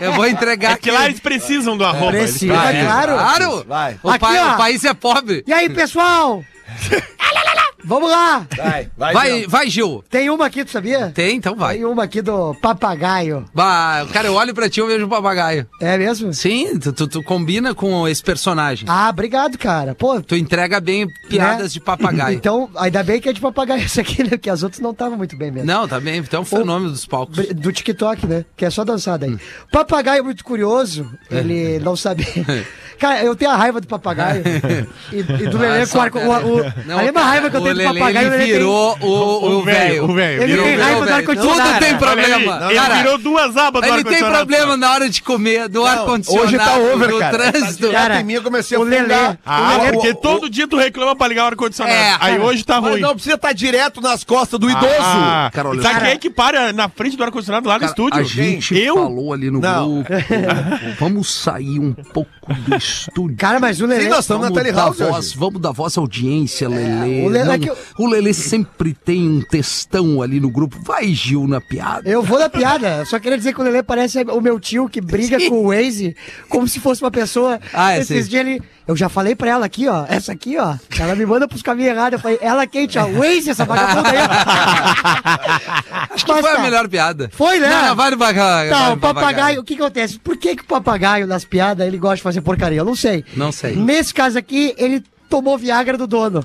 [0.00, 2.16] Eu vou entregar É que lá eles precisam do arroba.
[2.16, 3.12] eles Precisa, claro.
[3.14, 3.64] Claro.
[3.68, 3.96] Vai.
[4.02, 5.44] O, Aqui, pai- o país é pobre.
[5.46, 6.42] E aí, pessoal?
[7.86, 8.46] Vamos lá.
[8.56, 9.12] Vai, vai.
[9.14, 9.48] Vai, Jean.
[9.48, 10.04] vai, Gil.
[10.10, 11.10] Tem uma aqui, tu sabia?
[11.14, 11.76] Tem, então vai.
[11.76, 13.44] Tem uma aqui do papagaio.
[13.54, 15.66] Bah, cara, eu olho pra ti e eu vejo um papagaio.
[15.80, 16.32] É mesmo?
[16.34, 18.86] Sim, tu, tu- tu combina com esse personagem.
[18.88, 19.94] Ah, obrigado, cara.
[19.94, 21.68] Pô, Tu entrega bem piadas né?
[21.68, 22.36] de papagaio.
[22.46, 24.30] Então, ainda bem que é de papagaio essa aqui, né?
[24.30, 25.66] Porque as outras não estavam muito bem mesmo.
[25.66, 26.22] Não, tá bem.
[26.22, 27.36] Tu é um fenômeno dos palcos.
[27.54, 28.44] Do TikTok, né?
[28.56, 29.32] Que é só dançada aí.
[29.32, 29.38] Hum.
[29.72, 31.38] Papagaio é muito curioso, É.
[31.38, 32.26] ele não sabe.
[32.98, 34.42] Cara, eu tenho a raiva do papagaio.
[35.12, 36.48] e, e do Lelê Ah, com só, o.
[36.48, 38.98] O, o, Não, a mesma raiva que eu o tenho Lelê, papagaio, ele tem- virou
[39.00, 40.04] o, o velho.
[40.04, 40.42] O velho.
[40.42, 41.68] Ele virou tem o raiva do ar-condicionado.
[41.70, 42.66] Tudo tem problema.
[42.70, 44.36] Ele Cara, virou duas abas do Ele tem ar-condicionado.
[44.46, 47.52] problema na hora de comer, do ar-condicionado, hoje tá over, do cara.
[47.52, 47.90] trânsito.
[47.90, 49.38] Cara, em mim eu comecei a fungar.
[49.44, 51.96] Ah, O Lelê- porque todo dia tu reclama pra ligar o ar-condicionado.
[51.96, 52.42] É, Aí cara.
[52.44, 53.00] hoje tá ruim.
[53.00, 54.86] não precisa estar direto nas costas do idoso.
[55.00, 57.80] Ah, Cara, olha, sabe cara- quem é que para na frente do ar-condicionado lá no
[57.80, 58.20] Cara, estúdio?
[58.20, 60.04] A gente falou ali no grupo.
[60.98, 62.30] Vamos sair um pouco
[62.66, 63.36] do estúdio.
[63.36, 64.02] Cara, mas o Lelê.
[64.04, 65.36] Sim, nós estamos na telehouse voz, hoje.
[65.38, 67.22] vamos dar voz à audiência, Lelê.
[67.22, 70.78] o Lelê Não, é que eu- o Lelê sempre tem um textão ali no grupo.
[70.82, 72.08] Vai, Gil, na piada.
[72.08, 73.04] Eu vou na piada.
[73.06, 76.14] Só queria dizer que o Lelê parece o meu tio que briga com o Waze
[76.48, 77.58] como se fosse uma pessoa.
[77.72, 78.30] Ah, é, Esses sim.
[78.30, 78.62] dias ele.
[78.86, 80.04] Eu já falei pra ela aqui, ó.
[80.08, 80.76] Essa aqui, ó.
[81.00, 82.12] Ela me manda pros caminhos errados.
[82.12, 83.04] Eu falei, ela quente, ó.
[83.06, 84.18] Waze, essa vagabunda aí.
[86.10, 87.28] Acho que foi a melhor piada.
[87.32, 87.68] Foi, né?
[87.68, 88.70] Não, vai no papagaio.
[88.70, 90.18] Tá, o papagaio, o que que acontece?
[90.20, 92.78] Por que que o papagaio nas piadas ele gosta de fazer porcaria?
[92.80, 93.24] Eu não sei.
[93.34, 93.76] Não sei.
[93.76, 96.44] Nesse caso aqui, ele tomou Viagra do dono.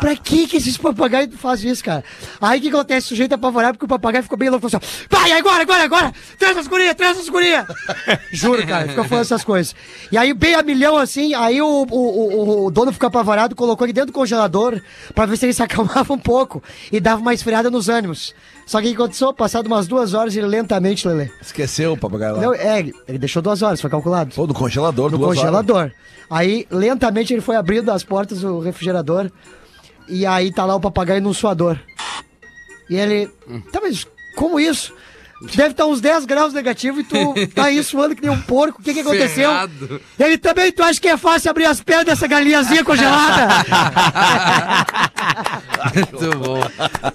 [0.00, 2.04] Pra que que esses papagaios fazem isso, cara?
[2.40, 3.06] Aí o que acontece?
[3.06, 4.68] O sujeito é apavorado porque o papagaio ficou bem louco.
[4.68, 6.12] Falou assim, vai, agora, agora, agora!
[6.38, 7.64] Traz as gurias, traz as gurias!
[8.32, 9.74] Juro, cara, ficou falando essas coisas.
[10.12, 13.86] E aí, bem a milhão assim, aí o, o, o- o dono ficou apavorado, colocou
[13.86, 14.78] ele dentro do congelador
[15.14, 18.34] pra ver se ele se acalmava um pouco e dava uma esfriada nos ânimos.
[18.70, 19.32] Só que o que aconteceu?
[19.34, 21.28] Passado umas duas horas, ele lentamente, Lelê.
[21.42, 22.40] Esqueceu o papagaio lá.
[22.40, 24.32] Não, é, ele- deixou duas horas, foi calculado.
[24.32, 25.40] Pô, no congelador, No duas horas.
[25.40, 25.90] congelador.
[26.30, 29.28] Aí, lentamente, ele foi abrindo as portas do refrigerador.
[30.08, 31.80] E aí tá lá o papagaio num suador.
[32.88, 33.26] E ele.
[33.72, 34.06] Tá, mas
[34.36, 34.94] como isso?
[35.40, 38.80] Deve estar uns 10 graus negativo e tu tá aí suando que nem um porco.
[38.80, 39.50] O que que aconteceu?
[39.50, 40.00] Ferrado.
[40.18, 43.48] Ele também, tu acha que é fácil abrir as pernas dessa galinhazinha congelada?
[45.94, 46.60] Muito bom.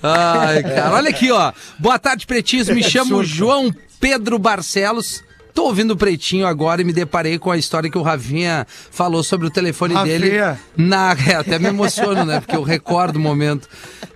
[0.02, 0.94] Ai, cara.
[0.94, 1.54] Olha aqui, ó.
[1.78, 2.68] Boa tarde, pretinhos.
[2.70, 5.24] Me chamo João Pedro Barcelos.
[5.56, 9.24] Tô ouvindo o Pretinho agora e me deparei com a história que o Ravinha falou
[9.24, 10.20] sobre o telefone Rafinha.
[10.20, 10.58] dele.
[10.76, 12.42] Na, é, até me emociono, né?
[12.42, 13.70] Porque eu recordo o momento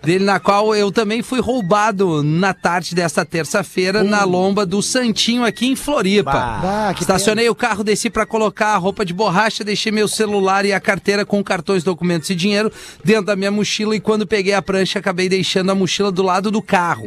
[0.04, 5.46] dele, na qual eu também fui roubado na tarde desta terça-feira na lomba do Santinho
[5.46, 6.32] aqui em Floripa.
[6.32, 10.74] Bah, Estacionei o carro, desci pra colocar a roupa de borracha, deixei meu celular e
[10.74, 12.70] a carteira com cartões, documentos e dinheiro
[13.02, 16.52] dentro da minha mochila e quando peguei a prancha acabei deixando a mochila do lado
[16.52, 17.06] do carro.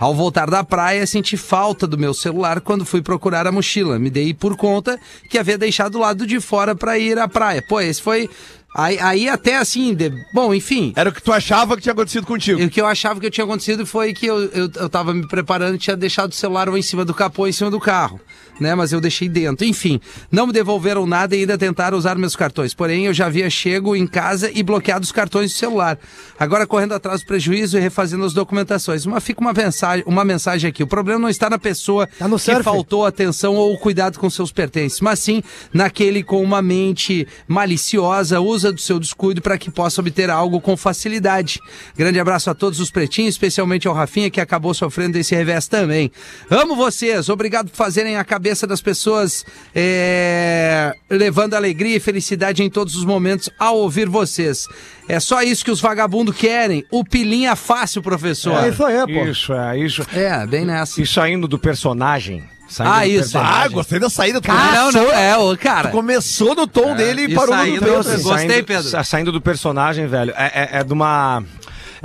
[0.00, 3.73] Ao voltar da praia, senti falta do meu celular quando fui procurar a mochila.
[3.98, 4.98] Me dei por conta
[5.30, 7.62] que havia deixado do lado de fora pra ir à praia.
[7.68, 8.28] Pô, esse foi
[8.74, 12.26] aí, aí até assim, de- bom, enfim, Era o que tu achava que tinha acontecido
[12.26, 12.60] contigo.
[12.60, 15.26] e o que eu achava que tinha acontecido foi que eu, eu, eu tava me
[15.28, 18.20] preparando e tinha deixado o celular ou em cima do capô em cima do carro.
[18.60, 18.74] Né?
[18.74, 19.66] Mas eu deixei dentro.
[19.66, 22.74] Enfim, não me devolveram nada e ainda tentaram usar meus cartões.
[22.74, 25.98] Porém, eu já havia chego em casa e bloqueado os cartões do celular.
[26.38, 29.04] Agora correndo atrás do prejuízo e refazendo as documentações.
[29.06, 30.82] Mas fica uma mensagem, uma mensagem aqui.
[30.82, 32.62] O problema não está na pessoa Tá que surf.
[32.62, 38.72] faltou atenção ou cuidado com seus pertences, mas sim naquele com uma mente maliciosa, usa
[38.72, 41.60] do seu descuido para que possa obter algo com facilidade.
[41.96, 46.10] Grande abraço a todos os pretinhos, especialmente ao Rafinha, que acabou sofrendo desse revés também.
[46.50, 52.70] Amo vocês, obrigado por fazerem a cabeça das pessoas é, levando alegria e felicidade em
[52.70, 54.66] todos os momentos ao ouvir vocês.
[55.08, 56.84] É só isso que os vagabundos querem.
[56.90, 58.64] O pilinha fácil, professor.
[58.64, 59.24] É isso aí, pô.
[59.26, 60.06] Isso, é, isso.
[60.14, 61.00] É, bem nessa.
[61.00, 62.44] E saindo do personagem.
[62.68, 63.18] Saindo Ah, do isso.
[63.32, 63.54] personagem.
[63.64, 64.40] Ah, gostei da saída.
[64.40, 65.90] Tu não, não, é, ô, cara.
[65.90, 67.94] Começou no tom dele e e parou saindo- no Pedro.
[68.22, 68.82] Gostei, Saindo- Pedro.
[68.88, 71.44] sa- Saindo do personagem, velho, é, é, é de uma.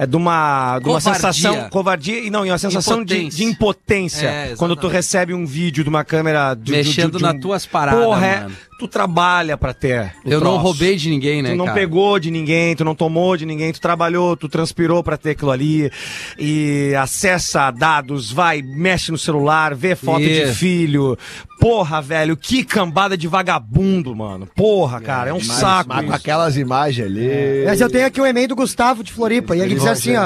[0.02, 1.14] É de uma, de uma Covardia.
[1.34, 1.70] sensação.
[1.70, 3.38] Covardia e não, e uma sensação de, Impotência.
[3.38, 4.28] de impotência.
[4.28, 6.54] É, quando tu recebe um vídeo de uma câmera.
[6.54, 8.56] De, Mexendo de- de nas um- tuas paradas, Porra, é, mano.
[8.80, 10.14] Tu trabalha pra ter.
[10.26, 10.64] o Eu não troço.
[10.64, 11.78] roubei de ninguém, né, Tu não cara?
[11.78, 15.52] pegou de ninguém, tu não tomou de ninguém, tu trabalhou, tu transpirou pra ter aquilo
[15.52, 15.92] ali.
[16.40, 20.54] E acessa dados, vai, mexe no celular, vê foto de Isso.
[20.56, 21.18] filho.
[21.60, 24.48] Porra, velho, que cambada de vagabundo, mano.
[24.56, 25.90] Porra, cara, é um saco.
[25.94, 27.64] Mas aquelas imagens ali.
[27.66, 29.58] Mas eu tenho aqui o e-mail do Gustavo de Floripa.
[29.58, 30.24] E ele diz assim, ó.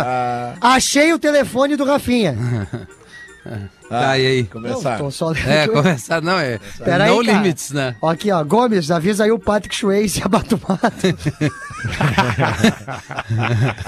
[0.61, 2.37] Achei o telefone do Rafinha.
[3.89, 4.43] Tá, e aí?
[4.45, 4.97] Começar.
[4.97, 6.59] Tô só lendo É, começar, não, é.
[6.83, 7.37] Pera no aí, cara.
[7.37, 7.95] limits, né?
[8.01, 8.43] Ó, Aqui, ó.
[8.43, 10.81] Gomes, avisa aí o Patrick Swayze e a Batumato.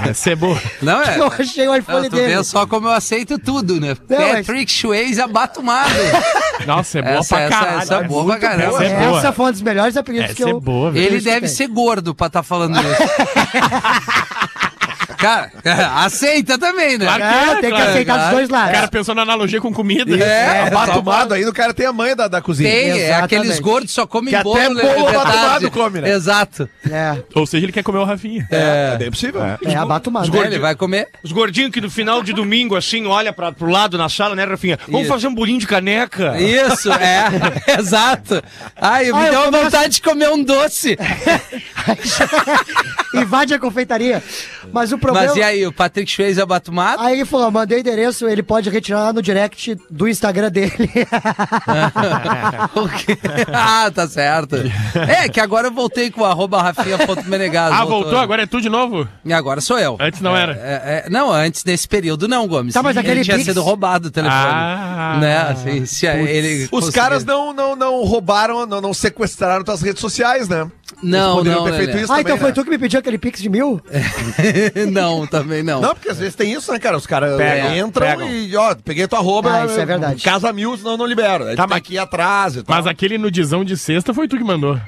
[0.08, 0.62] É cebola.
[0.82, 1.18] Não, é.
[1.20, 2.36] Eu achei o iPhone Não, tu dele.
[2.36, 3.96] vê só como eu aceito tudo, né?
[4.10, 5.90] Não, mas- Patrick Swayze abatumado.
[6.68, 7.82] Nossa, é boa Essa- pra essa- caralho.
[7.82, 8.84] essa é boa muito pra caramba.
[8.84, 9.20] Essa é boa.
[9.20, 10.60] Essa foi um dos melhores apelidos Essa que é eu...
[10.60, 11.06] boa, velho.
[11.06, 12.86] Ele deve ser gordo pra estar falando isso.
[15.18, 15.52] Cara,
[16.04, 17.06] aceita também, né?
[17.06, 17.90] Claro que É, é, tem que claro.
[17.90, 18.72] aceitar dos dois O lados.
[18.72, 20.16] cara pensou na analogia com comida.
[20.18, 22.70] É, Abatumado ainda, o cara tem a manha da, da cozinha.
[22.70, 23.36] Tem, é Exatamente.
[23.36, 24.58] aqueles gordos que só comem Que bolo.
[24.60, 26.10] até né, bolo abatumado come, né?
[26.12, 26.70] Exato.
[26.90, 28.48] É, Ou seja, ele quer comer o Rafinha.
[28.52, 29.42] É, bem possível.
[29.44, 30.36] é abatumado.
[30.38, 31.08] É, ele vai comer.
[31.24, 34.44] Os gordinhos que no final de domingo, assim, olha pra, pro lado na sala, né,
[34.46, 34.78] Rafinha?
[34.88, 35.12] Vamos Isso.
[35.14, 36.36] fazer um bolinho de caneca.
[36.40, 37.26] Isso, é,
[37.80, 38.44] exato.
[38.76, 40.98] Ai, me Ah, eu deu vontade de comer um doce.
[43.14, 44.22] Invade a confeitaria.
[44.74, 45.28] Mas o problema...
[45.28, 47.02] Mas e aí, o Patrick Swayze abatumado?
[47.02, 50.74] Aí ele falou, mandei endereço, ele pode retirar lá no direct do Instagram dele.
[52.76, 53.18] O quê?
[53.54, 54.56] ah, tá certo.
[55.08, 57.72] É, que agora eu voltei com o arroba rafinha.menegas.
[57.72, 58.18] Ah, voltou?
[58.18, 59.08] Agora é tu de novo?
[59.24, 59.98] E agora sou eu.
[60.00, 60.54] Antes não era.
[60.54, 62.74] É, é, não, antes desse período não, Gomes.
[62.74, 64.42] Tá, mas Ele aquele tinha Pix- sido roubado o telefone.
[64.42, 65.18] Ah.
[65.22, 65.38] né?
[65.50, 70.02] Assim, se ele Os conseguir- caras não, não, não roubaram, não, não sequestraram tuas redes
[70.02, 70.70] sociais, né?
[71.02, 72.54] Não, não, ter feito isso ah, também, então foi né?
[72.54, 73.82] tu que me pediu aquele pix de mil?
[74.92, 75.82] não, também não.
[75.82, 76.98] Não, porque às vezes tem isso, né, cara?
[76.98, 78.30] Os caras Pegam, entram pegam.
[78.30, 79.52] e, ó, peguei tua roupa.
[79.52, 80.24] Ah, isso é verdade.
[80.24, 81.46] Casa mil, senão não libero.
[81.46, 82.76] Aí Tá, tá, mas- aqui atrás e tal.
[82.76, 84.80] Mas aquele nudizão de sexta foi tu que mandou.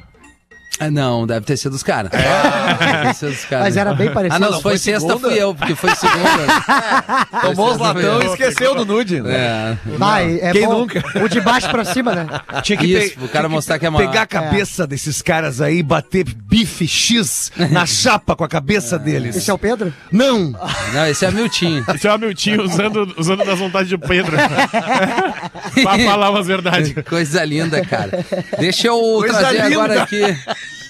[0.79, 2.11] Ah, não, deve ter sido os caras.
[2.11, 3.65] Deve ter sido os caras.
[3.65, 4.35] Mas era bem parecido.
[4.35, 5.29] Ah, não, Não, se foi, foi sexta segunda?
[5.29, 6.27] fui eu, porque foi segunda.
[7.41, 8.31] Tomou os latão e eu.
[8.33, 9.33] esqueceu do nude, né?
[9.35, 9.77] É.
[9.97, 10.79] Vai, é Quem bom.
[10.79, 11.03] nunca?
[11.23, 12.27] O de baixo pra cima, né?
[12.63, 14.07] Tinha que Isso, pe- o cara tinha que mostrar que é maior.
[14.07, 18.97] Pegar a cabeça desses caras aí e bater bife X na chapa com a cabeça
[18.99, 19.35] deles.
[19.35, 19.93] Esse é o Pedro?
[20.11, 20.51] Não!
[20.93, 21.83] Não, esse é Miltinho.
[21.93, 24.35] Esse é o meu tio usando, usando das vontades de Pedro.
[24.37, 26.93] pra falar umas verdades.
[27.07, 28.25] Coisa linda, cara.
[28.59, 29.75] Deixa eu Coisa trazer linda.
[29.83, 30.21] agora aqui.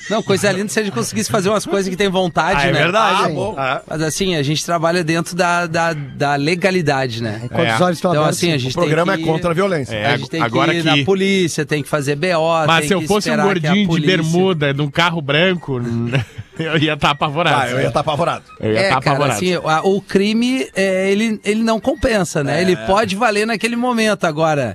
[0.10, 2.72] Não, coisa linda se a gente conseguisse fazer umas coisas que tem vontade, Ah, é
[2.72, 2.80] né?
[2.80, 3.24] verdade.
[3.26, 3.56] Ah, bom.
[3.88, 7.42] Mas assim, a gente trabalha dentro da, da, da legalidade, né?
[7.52, 7.76] É.
[7.76, 9.24] os olhos estão Então, assim, a gente O programa é que...
[9.24, 9.96] contra a violência.
[9.96, 12.80] É, a gente tem agora que ir que- na polícia, tem que fazer BO, Mas
[12.80, 15.82] tem se eu que fosse um gordinho de bermuda, num carro branco,
[16.58, 17.62] eu ia estar apavorado.
[17.62, 18.44] Ah, eu ia estar apavorado.
[18.60, 19.34] Eu ia É, estar cara, apavorado.
[19.38, 22.62] assim, a- o crime, é, ele, ele não compensa, né?
[22.62, 24.24] Ele pode valer naquele momento.
[24.26, 24.74] Agora,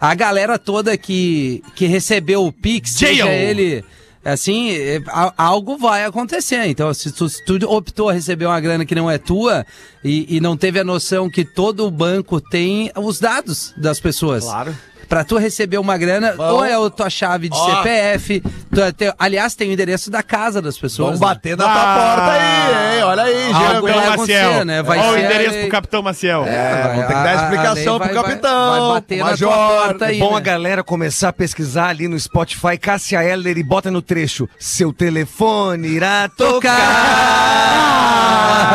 [0.00, 3.84] a galera toda que, que recebeu o Pix, seja ele...
[4.24, 5.02] Assim, é,
[5.36, 6.66] algo vai acontecer.
[6.66, 9.66] Então, se tu, se tu optou a receber uma grana que não é tua
[10.04, 14.44] e, e não teve a noção que todo banco tem os dados das pessoas.
[14.44, 14.76] Claro.
[15.12, 17.82] Pra tu receber uma grana, ou é a tua chave de Ó.
[17.82, 18.40] CPF.
[18.40, 21.18] tu- te- aliás, tem o endereço da casa das pessoas.
[21.18, 21.26] Vamos né?
[21.26, 23.02] bater na tua porta aí, hein?
[23.04, 23.80] Olha aí, Algo Jean.
[23.82, 24.64] vai Capitão acontecer, Maciel.
[24.64, 24.82] né?
[24.82, 26.44] Vai Olha o ser endereço a- pro Capitão Maciel.
[26.46, 29.24] É, vamos ter que dar a- explicação a lei pro vai- capitão, Vai bater na
[29.26, 29.52] major.
[29.52, 30.36] tua porta aí, É bom né?
[30.38, 34.48] a galera começar a pesquisar ali no Spotify Cássia Eller e bota no trecho.
[34.58, 36.72] Seu telefone irá tocar.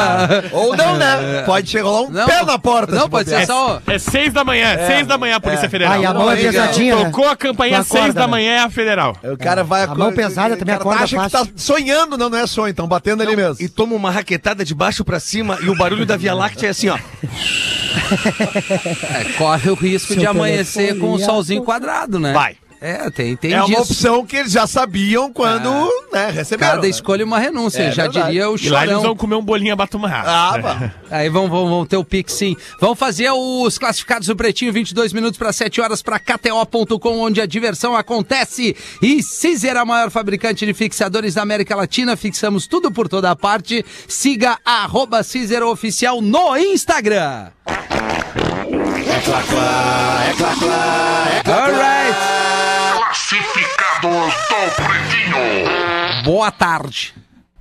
[0.51, 1.43] Ou não, né?
[1.45, 2.95] Pode chegar lá um Não, pé na porta.
[2.95, 3.41] Não, se pode bobear.
[3.41, 3.81] ser só.
[3.87, 5.93] É seis da manhã, seis da manhã a Polícia Federal.
[5.93, 7.05] Ai, a mão é pesadinha, né?
[7.05, 8.27] Tocou a campainha seis da né?
[8.27, 9.15] manhã é a Federal.
[9.23, 9.83] O cara vai...
[9.83, 12.69] A mão pesada também o cara acorda acha que tá sonhando, não, não é sonho.
[12.71, 13.57] Estão batendo ali mesmo.
[13.63, 16.69] E toma uma raquetada de baixo pra cima e o barulho da Via Láctea é
[16.69, 16.97] assim, ó.
[18.07, 22.31] É, corre o risco Seu de amanhecer com o ia- solzinho quadrado, né?
[22.33, 22.55] Vai.
[22.79, 23.81] É, tem, tem É uma disso.
[23.81, 25.69] opção que eles já sabiam quando
[26.13, 26.73] né, receberam.
[26.73, 26.89] Cada né?
[26.89, 28.27] escolha uma renúncia, É já verdade.
[28.27, 29.01] diria o E lá eles chorão.
[29.01, 30.27] vão comer um bolinho abatumado.
[30.29, 30.91] Ah, vá.
[31.09, 32.55] Aí vão, vão, vão ter o Pix sim.
[32.79, 37.45] Vamos fazer os classificados do Pretinho, 22 minutos para 7 horas para KTO.com, onde a
[37.47, 38.75] diversão acontece.
[39.01, 43.35] E Cizer, a maior fabricante de fixadores da América Latina, fixamos tudo por toda a
[43.35, 43.83] parte.
[44.07, 47.47] Siga arroba Cizer Oficial no Instagram.
[51.45, 51.45] Alright.
[51.45, 52.36] Classificados do Pretinho.
[56.23, 57.13] Boa tarde.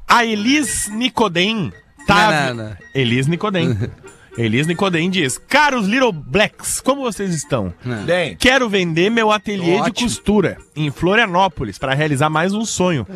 [0.09, 1.73] A Elis Nicodem
[2.07, 2.49] tá.
[2.49, 2.77] Não, não, não.
[2.95, 3.77] Elis Nicodem.
[4.37, 7.73] Elis Nicodem diz: Caros Little Blacks, como vocês estão?
[8.05, 10.09] Bem, Quero vender meu ateliê de Ótimo.
[10.09, 13.07] costura em Florianópolis para realizar mais um sonho.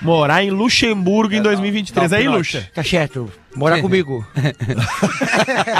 [0.00, 2.12] Morar em Luxemburgo em 2023.
[2.12, 2.70] Aí, Luxa.
[2.72, 3.30] Tá certo.
[3.58, 4.24] Morar comigo.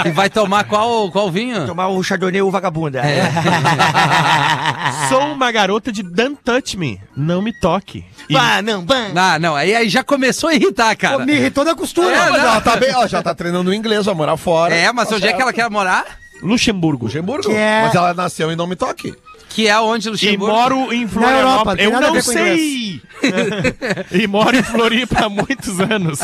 [0.05, 1.65] E vai tomar qual, qual vinho?
[1.65, 3.01] Tomar o Chardonnay ou vagabunda.
[5.09, 6.99] Sou uma garota de Don't Touch Me.
[7.15, 8.05] Não me toque.
[8.29, 9.09] E Vá, não, vá.
[9.13, 11.25] Não, não, aí, aí já começou a irritar, cara.
[11.25, 12.15] Me irritou da costura.
[12.15, 12.49] É, mas não.
[12.49, 14.73] ela tá bem, ó, já tá treinando o inglês, vai morar fora.
[14.73, 16.05] É, mas onde é que ela quer morar?
[16.41, 17.05] Luxemburgo.
[17.05, 17.43] Luxemburgo.
[17.49, 19.13] Que é- Mas ela nasceu em Não Me Toque.
[19.49, 20.53] Que é onde, E Luxemburgo?
[20.53, 21.77] moro em Europa, Florianópolis.
[21.77, 23.01] tem Eu não sei.
[24.11, 26.19] e moro em Floripa há muitos anos.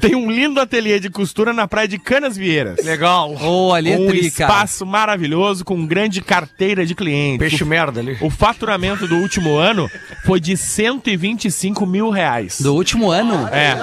[0.00, 2.84] Tem um lindo ateliê de costura na praia de Canas Vieiras.
[2.84, 3.34] Legal.
[3.42, 4.50] Ô, ali é um tri, cara.
[4.52, 7.38] espaço maravilhoso com grande carteira de clientes.
[7.40, 8.16] Peixe merda ali.
[8.20, 9.90] O faturamento do último ano
[10.24, 12.60] foi de 125 mil reais.
[12.60, 13.48] Do último ano?
[13.48, 13.76] É,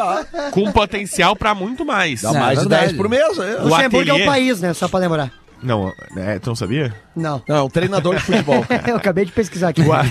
[0.51, 2.21] com potencial pra muito mais.
[2.21, 2.85] Dá mais é de verdade.
[2.87, 3.37] 10 por mês.
[3.37, 3.57] É.
[3.61, 3.81] O Luxemburgo é
[4.13, 4.73] ateliê- um país, né?
[4.73, 5.31] Só pra lembrar.
[5.61, 6.93] Não, é, tu não sabia?
[7.15, 7.41] Não.
[7.47, 8.65] Não, um treinador de futebol.
[8.87, 9.81] Eu acabei de pesquisar aqui.
[9.81, 10.03] O, a-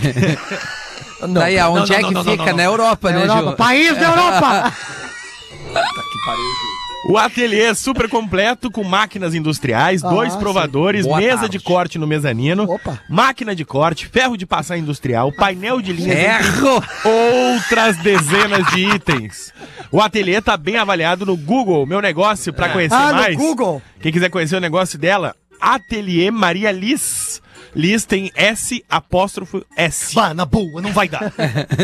[1.28, 2.52] Daí, aonde é que fica?
[2.52, 3.52] Na Europa, Na né, Europa.
[3.56, 4.72] País da Europa!
[7.08, 11.58] o ateliê é super completo com máquinas industriais, Ah, dois provadores, mesa tarde.
[11.58, 13.00] de corte no mezanino, Opa.
[13.08, 16.84] máquina de corte, ferro de passar industrial, painel de linhas entre Ferro!
[17.04, 19.52] outras dezenas de itens.
[19.90, 23.36] O ateliê tá bem avaliado no Google, meu negócio, pra conhecer Ah, no mais.
[23.36, 23.82] Google.
[24.00, 27.40] Quem quiser conhecer o negócio dela, Ateliê Maria Liz.
[27.74, 30.14] Liz tem S apóstrofo S.
[30.14, 31.32] Vá, na boa, não vai dar.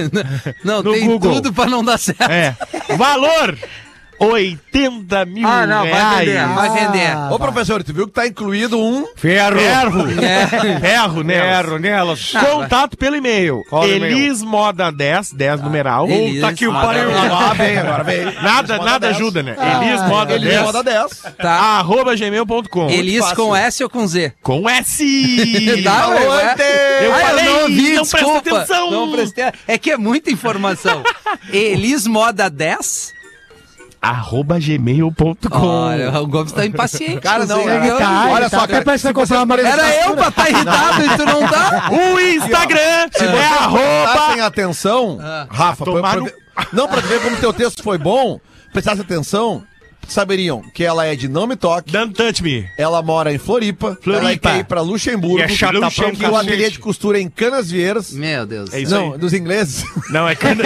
[0.64, 1.34] Não, No tem Google.
[1.34, 2.22] tudo pra não dar certo.
[2.22, 2.56] É.
[2.96, 3.56] Valor
[4.18, 6.28] 80 mil Ah, não, vai reais.
[6.28, 7.06] vender, vai vender.
[7.12, 9.06] Ah, Ô, professor, tu viu que tá incluído um...
[9.16, 9.58] Ferro.
[9.58, 10.04] Ferro.
[10.24, 10.80] É.
[10.80, 11.40] Ferro, né?
[11.40, 12.32] Ferro nelas.
[12.32, 13.62] Contato pelo e-mail.
[13.84, 14.16] E-mail?
[14.16, 16.08] Elismoda10, 10 numeral.
[16.08, 17.08] Elis Puta que o pariu.
[17.10, 17.16] 10.
[17.32, 18.24] Ah, bem, agora vem.
[18.42, 19.16] Nada, nada 10.
[19.16, 19.56] ajuda, né?
[19.58, 20.32] Ah, Elismoda10.
[20.34, 21.22] Ele moda 10.
[21.38, 21.50] Tá.
[21.52, 22.90] Arroba gmail.com.
[22.90, 24.32] Elis com S ou com Z?
[24.42, 25.04] Com S.
[25.82, 26.56] Dá, ué, ué.
[27.06, 28.40] Eu Ah, falei, não ouvi, não desculpa.
[28.42, 28.90] presta atenção.
[28.90, 29.44] Não prestei.
[29.66, 31.02] É que é muita informação.
[31.52, 33.12] Elis Moda 10?
[34.04, 35.66] Arroba gmail.com.
[35.66, 37.20] Olha, o Gomes tá impaciente.
[37.20, 37.68] Cara, não, sei.
[37.68, 40.06] é que Eu- tá, Olha só, tá até parece que vai se comprar uma Era
[40.06, 41.90] eu pra estar irritado e tu não tá?
[41.90, 44.46] O Instagram é Prestassem arroba...
[44.46, 45.18] atenção,
[45.50, 46.32] Rafa, pra, pra
[46.72, 48.38] não, pra ver como teu texto foi bom,
[48.72, 49.62] prestasse atenção,
[50.12, 52.68] saberiam que ela é de Não Me Toque, Don't touch me.
[52.76, 54.26] ela mora em Floripa, Floripa.
[54.26, 57.18] ela quer ir pra Luxemburgo, E é chata pra um que o ateliê de costura
[57.18, 58.72] é em Canas Vieiras, Meu Deus.
[58.72, 59.18] É isso não, aí.
[59.18, 60.64] dos ingleses, Não, é cana...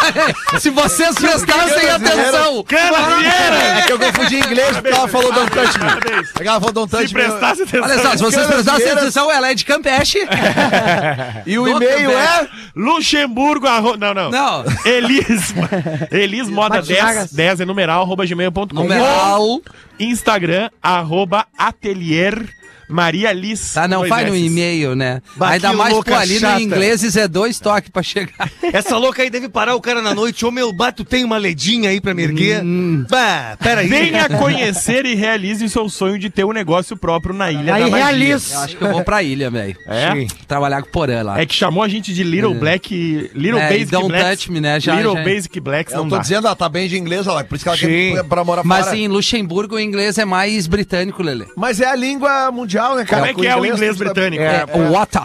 [0.60, 2.62] Se vocês prestassem atenção.
[2.64, 3.56] Canavieira!
[3.78, 6.28] é que eu confundi inglês porque ela falou Don't Touch Me, Parabéns.
[6.34, 7.82] É que ela falou Don't Touch Se Me, prestasse atenção.
[7.82, 9.02] Olha só, se vocês Canas prestassem Vieiras.
[9.02, 10.18] atenção, ela é de Campeche.
[11.46, 12.48] e o e-mail é...
[12.74, 13.96] Luxemburgo, arro...
[13.96, 14.30] não, não.
[14.30, 14.64] Não.
[14.84, 15.54] Elis,
[16.10, 17.32] Elis Moda Bate 10, Chagas.
[17.32, 18.75] 10 é numeral, arroba gmail.com.
[18.82, 19.62] Numeral.
[19.98, 22.48] Instagram, arroba atelier
[22.88, 23.72] Maria Liz.
[23.74, 25.20] Tá, não vai no e-mail, né?
[25.36, 26.54] Bah, Ainda mais, pô, ali chata.
[26.54, 28.50] no ingleses é dois toques pra chegar.
[28.72, 30.44] Essa louca aí deve parar o cara na noite.
[30.44, 32.62] Ô, meu bato, tem uma ledinha aí pra me erguer?
[33.08, 33.88] Bah, peraí.
[33.88, 37.84] Venha conhecer e realize o seu sonho de ter um negócio próprio na Ilha Aí
[37.84, 37.96] da Magia.
[37.98, 38.58] Eu realiza.
[38.60, 39.76] acho que eu vou pra ilha, velho.
[39.86, 40.26] É?
[40.46, 41.40] Trabalhar com o Porã lá.
[41.40, 44.28] É que chamou a gente de Little Black, Little É, Basic don't Blacks.
[44.38, 44.78] touch me, né?
[44.80, 46.22] Já- Little já- Basic Blacks Eu não tô dá.
[46.22, 48.14] dizendo, ela tá bem de inglês, olha, por isso que ela Sim.
[48.14, 48.96] quer pra morar Mas fora.
[48.96, 51.46] em Luxemburgo o inglês é mais britânico, Lele.
[51.56, 53.22] Mas é a língua mundial, né, cara?
[53.22, 54.42] Como é que é o inglês britânico?
[54.42, 55.22] É, o water.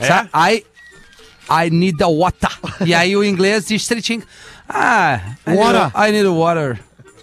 [0.00, 0.30] Sabe?
[0.34, 0.64] I,
[1.50, 2.50] I need the water.
[2.84, 4.22] e aí o inglês diz direitinho.
[4.68, 5.92] Ah, I need, Water.
[5.96, 6.78] I need water.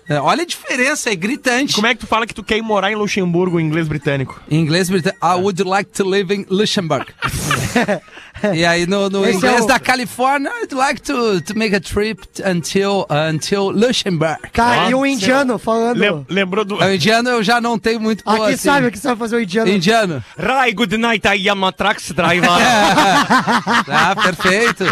[0.08, 1.74] É, olha a diferença, é gritante.
[1.74, 4.40] Como é que tu fala que tu quer ir morar em Luxemburgo em inglês britânico?
[4.50, 7.06] Em inglês britânico, I would like to live in Luxembourg.
[8.54, 11.76] E aí no, no Esse inglês é o- da Califórnia, I'd like to, to make
[11.76, 14.38] a trip until, until Luxembourg.
[14.54, 15.98] Cara, e o indiano falando.
[15.98, 16.76] Lem- lembrou do.
[16.76, 18.64] O indiano eu já não tenho muito boa, Aqui assim.
[18.64, 19.70] sabe o que sabe fazer o indiano.
[19.72, 20.24] Indiano.
[20.38, 22.50] Rai, good night, I am a trucks driver.
[23.88, 24.84] Ah, perfeito.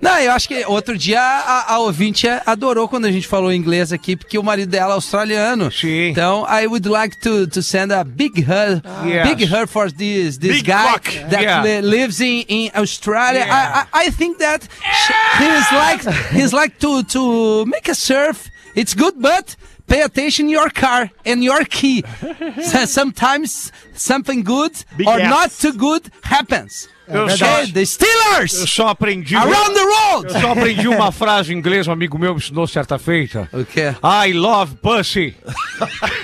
[0.00, 3.92] Não, eu acho que outro dia a, a ouvinte adorou quando a gente falou inglês
[3.92, 5.70] aqui, porque o marido dela é australiano.
[5.70, 6.08] Sim.
[6.08, 9.28] Então, I would like to, to send a big hug, Yes.
[9.28, 10.98] big hug for this, this Big guy
[11.30, 11.62] that Yeah.
[11.62, 13.46] li- lives in, in Australia.
[13.48, 18.48] I, I, I think that sh- he's like, he's like to, to make a surf.
[18.74, 19.56] It's good, but
[19.86, 22.02] pay attention your car and your key.
[22.70, 25.30] So sometimes something good Big or ass.
[25.30, 26.88] not too good happens.
[27.06, 28.54] Eu Okay, só, the Steelers!
[28.60, 29.36] eu só aprendi.
[29.36, 30.32] Around the Eu world!
[30.40, 33.46] só aprendi uma frase em inglês, um amigo meu me ensinou certa feita.
[33.52, 33.94] O quê?
[34.02, 35.36] I love pussy.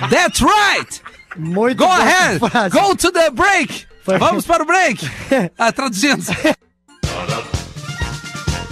[0.09, 1.01] That's right!
[1.36, 2.38] Muito Go ahead!
[2.40, 2.70] frase.
[2.74, 3.86] Go to the break!
[4.18, 5.08] Vamos para o break!
[5.58, 6.24] Ah, traduzindo.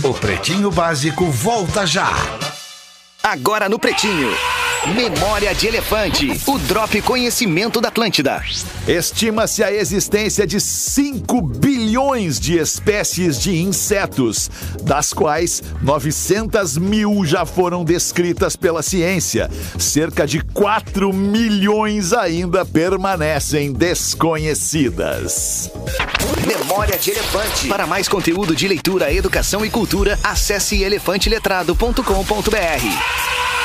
[0.03, 2.11] O Pretinho Básico volta já.
[3.23, 4.31] Agora no Pretinho.
[4.95, 6.41] Memória de Elefante.
[6.47, 8.43] O Drop Conhecimento da Atlântida.
[8.87, 14.51] Estima-se a existência de 5 bilhões de espécies de insetos,
[14.83, 19.51] das quais 900 mil já foram descritas pela ciência.
[19.79, 25.71] Cerca de 4 milhões ainda permanecem desconhecidas.
[26.47, 27.69] Memória de Elefante.
[27.69, 33.58] Para mais conteúdo de leitura, educação e cultura, acesse elefanteletrado.com.br.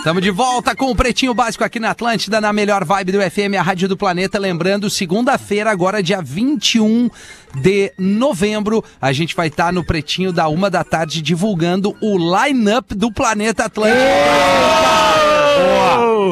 [0.00, 3.54] Estamos de volta com o Pretinho Básico aqui na Atlântida, na melhor vibe do FM,
[3.58, 4.38] a Rádio do Planeta.
[4.38, 7.10] Lembrando, segunda-feira, agora dia 21
[7.56, 12.94] de novembro, a gente vai estar no Pretinho da uma da tarde divulgando o line-up
[12.94, 14.00] do Planeta Atlântico.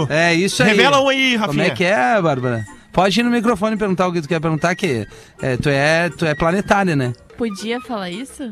[0.09, 0.71] É isso aí.
[0.71, 1.67] Revela um aí, Como Rafinha.
[1.67, 2.65] é que é, Bárbara?
[2.91, 5.07] Pode ir no microfone e perguntar o que tu quer perguntar, que
[5.43, 7.13] é, tu, é, tu é planetária, né?
[7.37, 8.51] Podia falar isso?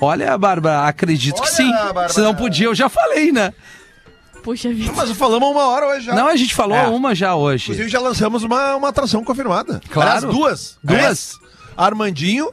[0.00, 1.68] Olha, Bárbara, acredito que sim.
[1.68, 2.10] Bárbara.
[2.10, 3.52] Se não podia, eu já falei, né?
[4.46, 4.92] Puxa vida.
[4.94, 6.14] Mas falamos uma hora hoje já.
[6.14, 6.86] Não, a gente falou É.
[6.86, 7.64] uma já hoje.
[7.64, 9.80] Inclusive já lançamos uma, uma atração confirmada.
[9.90, 10.08] Claro.
[10.08, 10.78] Aliás, duas.
[10.84, 11.32] Duas?
[11.34, 11.46] É.
[11.76, 12.52] Armandinho,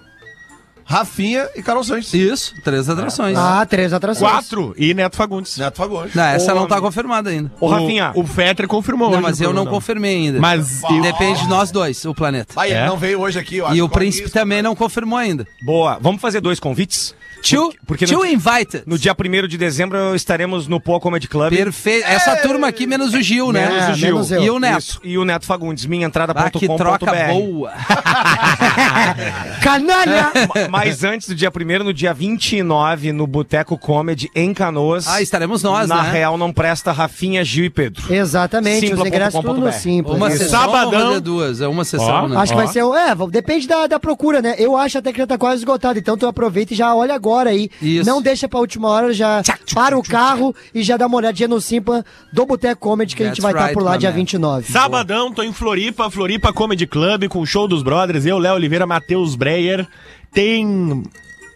[0.85, 2.13] Rafinha e Carol Sanches.
[2.13, 3.37] Isso, três atrações.
[3.37, 4.29] Ah, três atrações.
[4.31, 5.57] Quatro e Neto Fagundes.
[5.57, 6.13] Neto Fagundes.
[6.15, 7.51] Não, essa Ô, não tá confirmada ainda.
[7.59, 8.11] O Rafinha.
[8.15, 9.71] O, Fetter confirmou Não, hoje mas eu não programa.
[9.71, 10.39] confirmei ainda.
[10.39, 12.53] Mas Depende de nós dois, o planeta.
[12.65, 12.85] Ele É?
[12.85, 13.75] não veio hoje aqui, eu acho.
[13.75, 14.33] E o príncipe isso.
[14.33, 15.47] também não confirmou ainda.
[15.61, 17.13] Boa, vamos fazer dois convites?
[17.41, 18.83] Tio, porque tio no- invited.
[18.85, 21.49] No dia 1 de dezembro estaremos no Poa Comedy Club.
[21.53, 22.07] Perfeito.
[22.07, 23.67] Essa turma aqui, menos o Gil, né?
[23.69, 24.13] Menos o Gil.
[24.13, 24.43] Menos eu.
[24.43, 24.79] E o Neto.
[24.79, 26.47] Isso, e o Neto Fagundes, minhaentrada.com.br.
[26.47, 27.73] Ah, que troca boa.
[29.61, 30.31] Canalha!
[30.73, 35.07] Ma- Mas antes do dia 1 no dia 29, no Boteco Comedy, em Canoas.
[35.07, 36.11] Ah, estaremos nós, Na né?
[36.11, 38.11] Real Não Presta, Rafinha, Gil e Pedro.
[38.13, 39.07] Exatamente, os Simpla.com.br.
[39.07, 40.15] ingressos tudo no simples.
[40.15, 41.21] Uma sessão Sabadão.
[41.21, 41.61] duas?
[41.61, 42.27] É uma sessão, Ó.
[42.27, 42.37] né?
[42.37, 42.63] Acho que Ó.
[42.63, 42.79] vai ser.
[42.83, 44.55] É, depende da, da procura, né?
[44.57, 45.99] Eu acho até que já tá quase esgotado.
[45.99, 47.69] Então tu aproveita e já olha agora aí.
[47.81, 48.09] Isso.
[48.09, 49.41] Não deixa pra última hora, já
[49.73, 53.27] para o carro e já dá uma olhadinha no Simpla do Boteco Comedy que a
[53.27, 54.15] gente That's vai estar right, por lá dia man.
[54.15, 54.71] 29.
[54.71, 58.25] Sabadão, tô em Floripa, Floripa Comedy Club, com o show dos brothers.
[58.25, 59.87] Eu, Léo Oliveira, Matheus Breyer.
[60.33, 61.03] Tem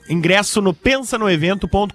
[0.10, 1.92] ingresso no pensanoevento.com.br.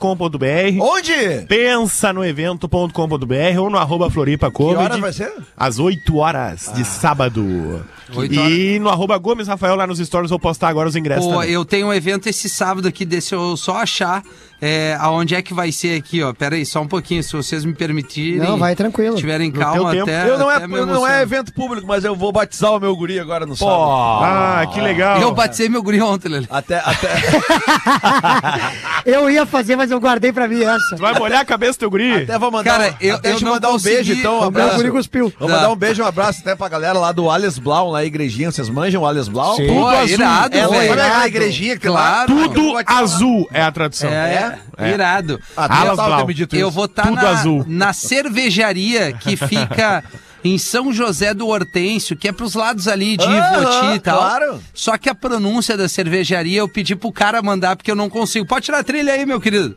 [0.80, 1.46] Onde?
[1.48, 4.82] Pensanoevento.com.br ou no arroba Floripa Que Comedy.
[4.84, 5.32] horas vai ser?
[5.56, 7.84] Às 8 horas de sábado.
[8.30, 11.64] E no arroba Gomes Rafael lá nos stories vou postar agora os ingressos Pô, eu
[11.64, 14.22] tenho um evento esse sábado aqui, desse eu só achar
[14.64, 16.32] é, aonde é que vai ser aqui, ó.
[16.32, 18.38] Pera aí, só um pouquinho, se vocês me permitirem.
[18.38, 19.16] Não, vai tranquilo.
[19.16, 20.28] Tiverem calma até.
[20.30, 22.94] eu não é, até eu não é evento público, mas eu vou batizar o meu
[22.94, 23.76] guri agora no sábado.
[24.22, 25.20] Ah, que legal.
[25.20, 26.46] Eu batizei meu guri ontem, Lele.
[26.48, 27.08] Até, até.
[29.04, 30.94] Eu ia fazer, mas eu guardei pra mim essa.
[30.96, 32.22] Tu vai molhar a cabeça do teu guri?
[32.22, 32.70] até vou mandar.
[32.70, 34.34] Cara, eu- eu te não mandar um consegui- beijo, então.
[34.34, 34.76] Um O meu abraço.
[34.76, 35.32] guri cuspiu.
[35.38, 35.54] Vou Tá.
[35.56, 38.50] mandar um beijo, um abraço até pra galera lá do Alias Blau, lá, a igrejinha.
[38.50, 39.56] Vocês manjam o Alias Blau?
[39.56, 39.66] Sim.
[39.66, 40.08] Pô, Tudo azul.
[40.14, 40.92] irado, É, velho.
[40.92, 42.26] aquela igrejinha que tem lá?
[42.26, 42.48] Claro.
[42.50, 44.10] Tudo azul é a tradução.
[44.10, 44.60] É,
[44.92, 45.40] irado.
[45.56, 46.36] Ah, tu Alas já tava Blau.
[46.52, 47.64] Eu vou estar Tudo na, azul.
[47.68, 50.04] na cervejaria que fica
[50.44, 54.18] em São José do Hortêncio, que é pros lados ali de Ivoti e tal.
[54.18, 54.62] claro.
[54.74, 58.46] Só que a pronúncia da cervejaria eu pedi pro cara mandar porque eu não consigo.
[58.46, 59.76] Pode tirar a trilha aí, meu querido.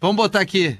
[0.00, 0.78] Vamos botar aqui.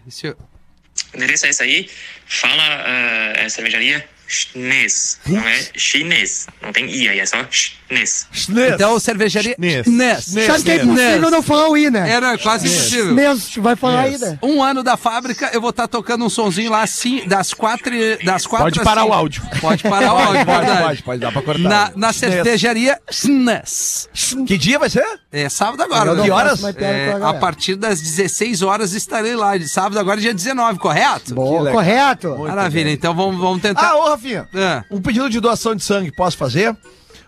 [1.13, 1.89] O endereço é esse aí.
[2.27, 5.19] Fala uh, é cervejaria chinês.
[5.27, 6.47] Não é chinês.
[6.63, 8.27] Não tem i aí, é só chinês.
[8.75, 9.57] Então, cervejaria.
[9.59, 10.25] Nes.
[10.47, 12.11] Sabe que é impossível não falar o I, né?
[12.11, 13.15] É, não, é quase impossível.
[13.15, 14.39] Mesmo, vai falar ainda.
[14.43, 17.93] Um ano da fábrica, eu vou estar tocando um sonzinho lá assim, das quatro,
[18.25, 19.43] das quatro Pode parar o áudio.
[19.61, 21.63] Pode parar o áudio, Pode, pode, pode dar pra cortar.
[21.63, 24.09] Na, na cervejaria Snes.
[24.47, 25.05] Que dia vai ser?
[25.31, 26.15] É sábado agora.
[26.15, 26.25] Né?
[26.25, 26.63] Que horas?
[26.65, 29.57] É, a partir das 16 horas estarei lá.
[29.57, 31.35] De sábado agora é dia 19, correto?
[31.35, 31.75] Boa, legal.
[31.75, 32.39] correto.
[32.39, 33.91] Maravilha, então vamos, vamos tentar.
[33.91, 34.49] Ah, Rafinha.
[34.55, 34.85] Ah.
[34.91, 36.77] Um pedido de doação de sangue, posso fazer?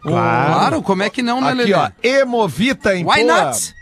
[0.03, 3.74] Claro, como é que não, né, Aqui, ó, Emovita em Why Poa, not?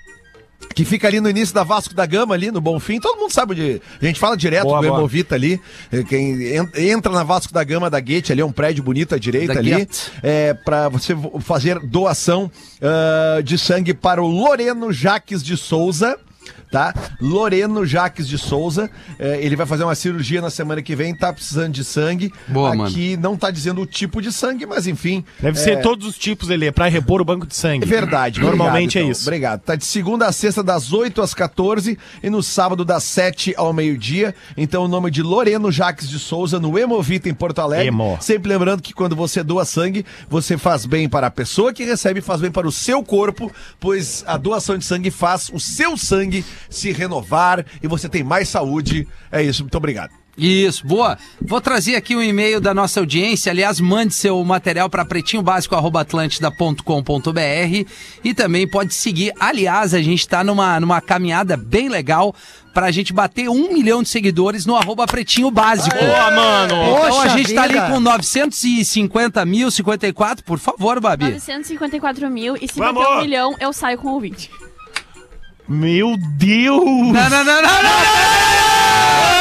[0.74, 2.98] Que fica ali no início da Vasco da Gama, ali no Bonfim.
[2.98, 3.80] Todo mundo sabe onde.
[4.00, 4.98] A gente fala direto Boa, do boa.
[4.98, 5.60] Emovita ali.
[5.92, 9.14] Eh, Quem en- entra na Vasco da Gama da Guete, ali é um prédio bonito
[9.14, 9.88] à direita Da ali.
[10.22, 12.50] É, para você vo- fazer doação
[12.82, 16.18] ah, de sangue para o Loreno Jaques de Souza.
[16.70, 16.92] Tá?
[17.20, 18.90] Loreno Jaques de Souza.
[19.18, 22.32] Eh, ele vai fazer uma cirurgia na semana que vem, tá precisando de sangue.
[22.48, 25.24] Boa, Aqui não tá dizendo o tipo de sangue, mas enfim.
[25.40, 27.84] Deve é, ser todos os tipos, ele pra repor o banco de sangue.
[27.84, 28.40] é verdade.
[28.40, 29.10] Normalmente obrigado, é então.
[29.10, 29.22] isso.
[29.22, 29.60] Obrigado.
[29.60, 33.72] Tá de segunda a sexta, das 8 às 14 e no sábado, das 7 ao
[33.72, 34.34] meio-dia.
[34.56, 37.88] Então, o nome de Loreno Jaques de Souza, no Hemovita, em Porto Alegre.
[37.88, 38.18] Emo.
[38.20, 42.20] Sempre lembrando que quando você doa sangue, você faz bem para a pessoa que recebe,
[42.20, 46.35] faz bem para o seu corpo, pois a doação de sangue faz o seu sangue
[46.68, 49.06] se renovar e você tem mais saúde.
[49.30, 49.62] É isso.
[49.62, 50.10] Muito obrigado.
[50.36, 51.16] Isso, boa.
[51.40, 53.50] Vou trazer aqui um e-mail da nossa audiência.
[53.50, 57.90] Aliás, mande seu material para pretinhobásico.atlântida.com.br
[58.22, 59.32] e também pode seguir.
[59.40, 62.34] Aliás, a gente está numa, numa caminhada bem legal
[62.74, 65.96] para a gente bater um milhão de seguidores no arroba pretinho básico.
[65.96, 66.74] Boa, mano!
[66.74, 71.24] Então a Poxa gente tá ali com 950 mil, 54, por favor, Babi.
[71.24, 73.02] 954 mil e se Vamos!
[73.02, 74.50] bater um milhão, eu saio com o ouvinte.
[75.68, 76.84] Meu Deus!
[76.84, 77.90] Não, não, não, não, não, não!
[79.28, 79.35] Ah,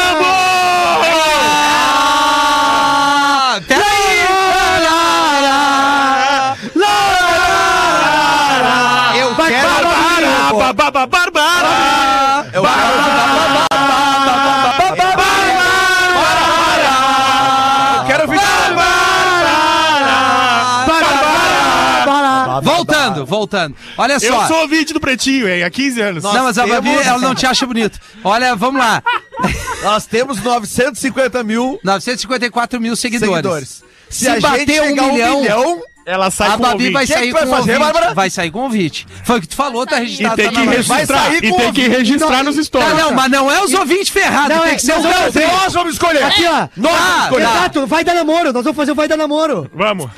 [23.45, 23.75] Voltando.
[23.97, 24.25] Olha só.
[24.25, 25.63] Eu sou ouvinte do Pretinho, hein?
[25.63, 26.23] Há 15 anos.
[26.23, 27.99] Não, mas a Babi, temos- ela não te acha bonito.
[28.23, 29.03] Olha, vamos lá.
[29.83, 33.35] Nós temos 950 mil 954 mil seguidores.
[33.35, 33.83] seguidores.
[34.09, 37.39] Se bater um chegar a milhão, Ela sai a com Babi vai sair que com
[37.39, 37.80] vai fazer, convite.
[37.80, 38.14] Bárbara?
[38.14, 39.08] Vai sair com convite.
[39.24, 40.36] Foi o que tu falou, tá E registrado.
[40.36, 42.93] tem tá que registrar, e tem que registrar nos stories.
[42.95, 45.10] não, mas não é os ouvintes ferrados, Não, tem é- que ser não, o não,
[45.10, 45.47] Brasil.
[45.47, 46.24] Nós vamos escolher.
[46.24, 46.68] Aqui, ó.
[46.78, 47.43] Nós vamos escolher.
[47.45, 47.51] tá.
[47.56, 48.53] Exato, vai dar namoro.
[48.53, 49.68] Nós vamos fazer o vai dar namoro.
[49.74, 50.10] Vamos.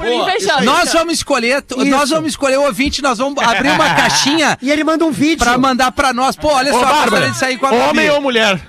[0.66, 4.84] Nós vamos escolher, nós vamos escolher o ouvinte, nós vamos abrir uma caixinha E ele
[4.84, 5.38] manda um vídeo.
[5.46, 6.36] pra mandar pra nós.
[6.36, 7.84] Pô, olha Ô, só, Bárbara, gostaria de sair com a Babi.
[7.90, 8.60] homem ou mulher?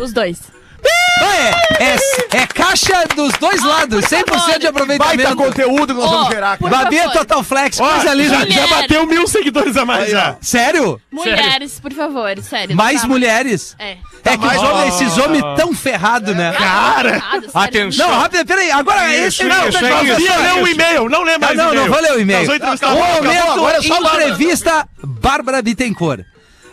[0.00, 0.55] Os dois.
[1.22, 1.96] É, é,
[2.42, 5.36] é caixa dos dois lados, 100% de Baita aproveitamento.
[5.36, 6.62] conteúdo que nós vamos gerar aqui.
[6.62, 7.18] por Babi é favor.
[7.18, 8.28] Total Flex, Ó, coisa linda.
[8.34, 8.54] já, Mulher.
[8.54, 10.36] já bateu mil seguidores a mais já.
[10.40, 11.00] Sério?
[11.10, 12.76] Mulheres, por favor, sério.
[12.76, 13.08] Mais tá?
[13.08, 13.74] mulheres?
[13.78, 13.96] É.
[14.24, 16.52] É que os mais- homens, esses homens tão ferrados, né?
[16.52, 17.22] Cara!
[17.54, 18.08] Atenção.
[18.08, 20.20] Não, rápido, peraí, agora Isso, esse não, isso, tá é isso.
[20.20, 20.38] isso.
[20.40, 21.80] Lê um e-mail, não lê Não, mais não, e-mail.
[21.82, 22.38] não vou ler o e-mail.
[22.40, 24.22] Nós vamos entrevistar O momento, agora é só a Bárbara.
[24.28, 26.24] entrevista Bárbara Bittencourt.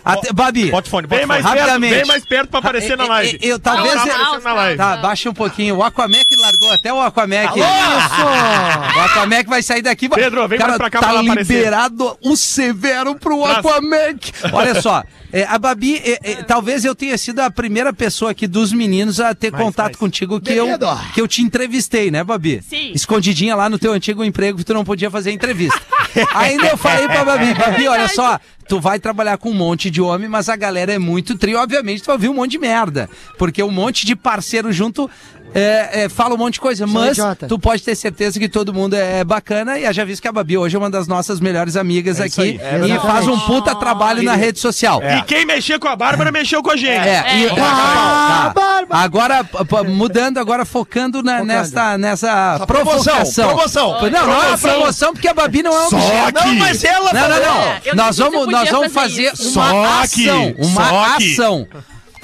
[0.06, 1.56] Até, Babi, Bota fone, bota Bem mais fone.
[1.56, 3.39] perto, bem mais perto pra aparecer na eu- live.
[3.41, 3.95] eu, eu talvez...
[4.43, 4.78] Na live.
[4.78, 5.78] Tá, baixa um pouquinho.
[5.78, 7.54] O Aquamec largou até o Aquamec.
[7.58, 8.97] Isso!
[8.97, 10.10] O Aquamec vai sair daqui.
[10.10, 11.54] Pedro, vem mais pra cá tá pra aparecer.
[11.56, 13.43] liberado o severo pro.
[13.45, 14.32] Aquamec.
[14.51, 18.45] Olha só, é, a Babi, é, é, talvez eu tenha sido a primeira pessoa aqui
[18.47, 19.97] dos meninos a ter contato mais.
[19.97, 20.68] contigo que eu,
[21.14, 22.62] que eu te entrevistei, né, Babi?
[22.68, 22.91] Sim.
[22.93, 25.80] Escondidinha lá no teu antigo emprego que tu não podia fazer entrevista.
[26.36, 30.01] Ainda eu falei pra Babi, Babi, olha só, tu vai trabalhar com um monte de
[30.01, 33.09] homem, mas a galera é muito tri, obviamente tu vai ouvir um monte de merda.
[33.38, 35.09] Porque um monte de parceiro junto
[35.54, 37.47] é, é, fala um monte de coisa, mas idiota.
[37.47, 40.58] tu pode ter certeza que todo mundo é bacana e já visto que a Babi
[40.58, 42.91] hoje é uma das nossas melhores amigas É isso aqui aí.
[42.91, 45.01] e faz um puta trabalho na rede social.
[45.04, 47.08] E quem mexer com a Bárbara, mexeu com a gente.
[47.08, 47.49] É, e- É.
[47.56, 48.51] tá.
[48.56, 49.04] Bárbara.
[49.04, 53.47] Agora, p- p- mudando, agora focando na, nesta, nessa promoção, provocação.
[53.47, 54.01] promoção.
[54.01, 54.70] Não, não é uma Promoção.
[54.72, 56.45] promoção, porque a Babi não é um Só objeto.
[56.45, 57.62] Não, mas ela Não, não, não.
[57.62, 59.60] É, eu nós não sei se vamos, nós vamos fazer fazer isso.
[59.60, 60.56] uma Só que- ação.
[60.60, 61.68] Uma só que- ação.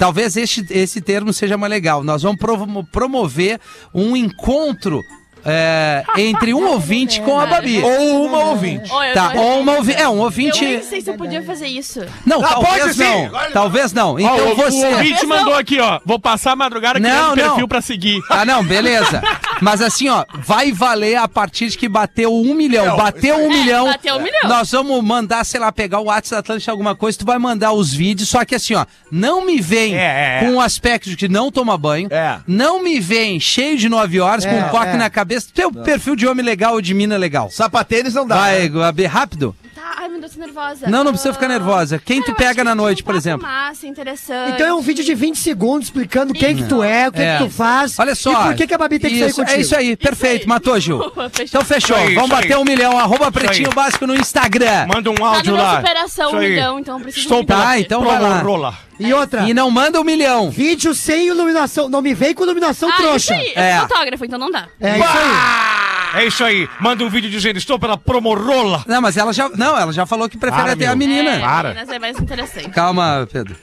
[0.00, 2.02] Talvez este, esse termo seja mais legal.
[2.02, 3.60] Nós vamos promo- promover
[3.94, 5.02] um encontro
[5.44, 7.82] é, entre um ouvinte com a Babi.
[7.82, 8.90] Ou uma ouvinte.
[8.90, 10.64] Eu Tá, tô- ou uma ouvi- é, um Eu ouvinte.
[10.64, 12.00] nem sei se eu podia fazer isso.
[12.24, 13.02] Não, Ah, talvez sim.
[13.02, 13.30] não.
[13.52, 14.14] Talvez não.
[14.14, 14.76] Ó, Então o, você.
[14.86, 16.00] o ouvinte mandou aqui, ó.
[16.04, 17.68] Vou passar a madrugada Não, criando perfil não.
[17.68, 18.20] pra seguir.
[18.30, 19.22] Ah, não, beleza.
[19.60, 22.86] Mas assim, ó, vai valer a partir de que bateu um milhão.
[22.86, 23.84] Não, bateu um É, milhão.
[23.86, 24.40] bateu um milhão.
[24.48, 27.72] Nós vamos mandar, sei lá, pegar o WhatsApp da Atlântica, alguma coisa, tu vai mandar
[27.72, 30.40] os vídeos, só que assim, ó, não me vem É, é, é.
[30.46, 32.08] com o aspecto de que não toma banho.
[32.10, 32.38] É.
[32.46, 34.96] Não me vem cheio de nove horas, com É, um coque é.
[34.96, 35.48] na cabeça.
[35.54, 37.50] Teu perfil de homem legal ou de mina legal.
[37.50, 38.36] Sapatênis não dá.
[38.36, 39.06] Vai, né?
[39.06, 39.54] Rápido.
[40.38, 40.88] Tá, nervosa.
[40.88, 41.98] Não, não precisa ficar Ah, nervosa.
[42.04, 43.46] Quem tu eu pega na noite, um por exemplo?
[43.46, 44.52] Massa, interessante.
[44.54, 47.38] Então é um vídeo de 20 segundos explicando quem que tu é, o que, É.
[47.38, 47.98] que tu faz.
[47.98, 48.30] Olha só.
[48.30, 49.58] E por que, que a Babi tem que sair isso, contigo.
[49.58, 50.42] É isso aí, perfeito.
[50.42, 50.48] aí.
[50.48, 50.98] Matou, Gil.
[51.32, 51.44] Fechou.
[51.44, 51.96] Então fechou.
[52.14, 52.98] Vamos bater um milhão.
[52.98, 53.30] Arroba.
[53.30, 54.86] Pretinho Básico no Instagram.
[54.86, 55.76] Manda um Tá áudio meu lá.
[55.76, 58.38] superação um milhão, então preciso Estou Tá, então vai lá.
[58.40, 58.74] Rola.
[58.98, 60.50] E outra, E não manda um milhão.
[60.50, 61.88] vídeo sem iluminação.
[61.88, 63.34] Não me vem com iluminação Ah, trouxa.
[63.34, 63.52] isso aí.
[63.56, 63.78] É.
[63.78, 64.66] sou fotógrafo, então não dá.
[64.80, 65.69] É isso aí.
[66.14, 66.68] É isso aí.
[66.80, 68.84] Manda um vídeo dizendo, estou pela promorola.
[68.86, 69.48] Não, mas ela já.
[69.50, 71.08] Não, ela já falou que prefere Para, até a meu.
[71.08, 71.30] menina.
[71.36, 71.68] É, Para.
[71.70, 72.68] meninas é mais interessante.
[72.70, 73.56] Calma, Pedro.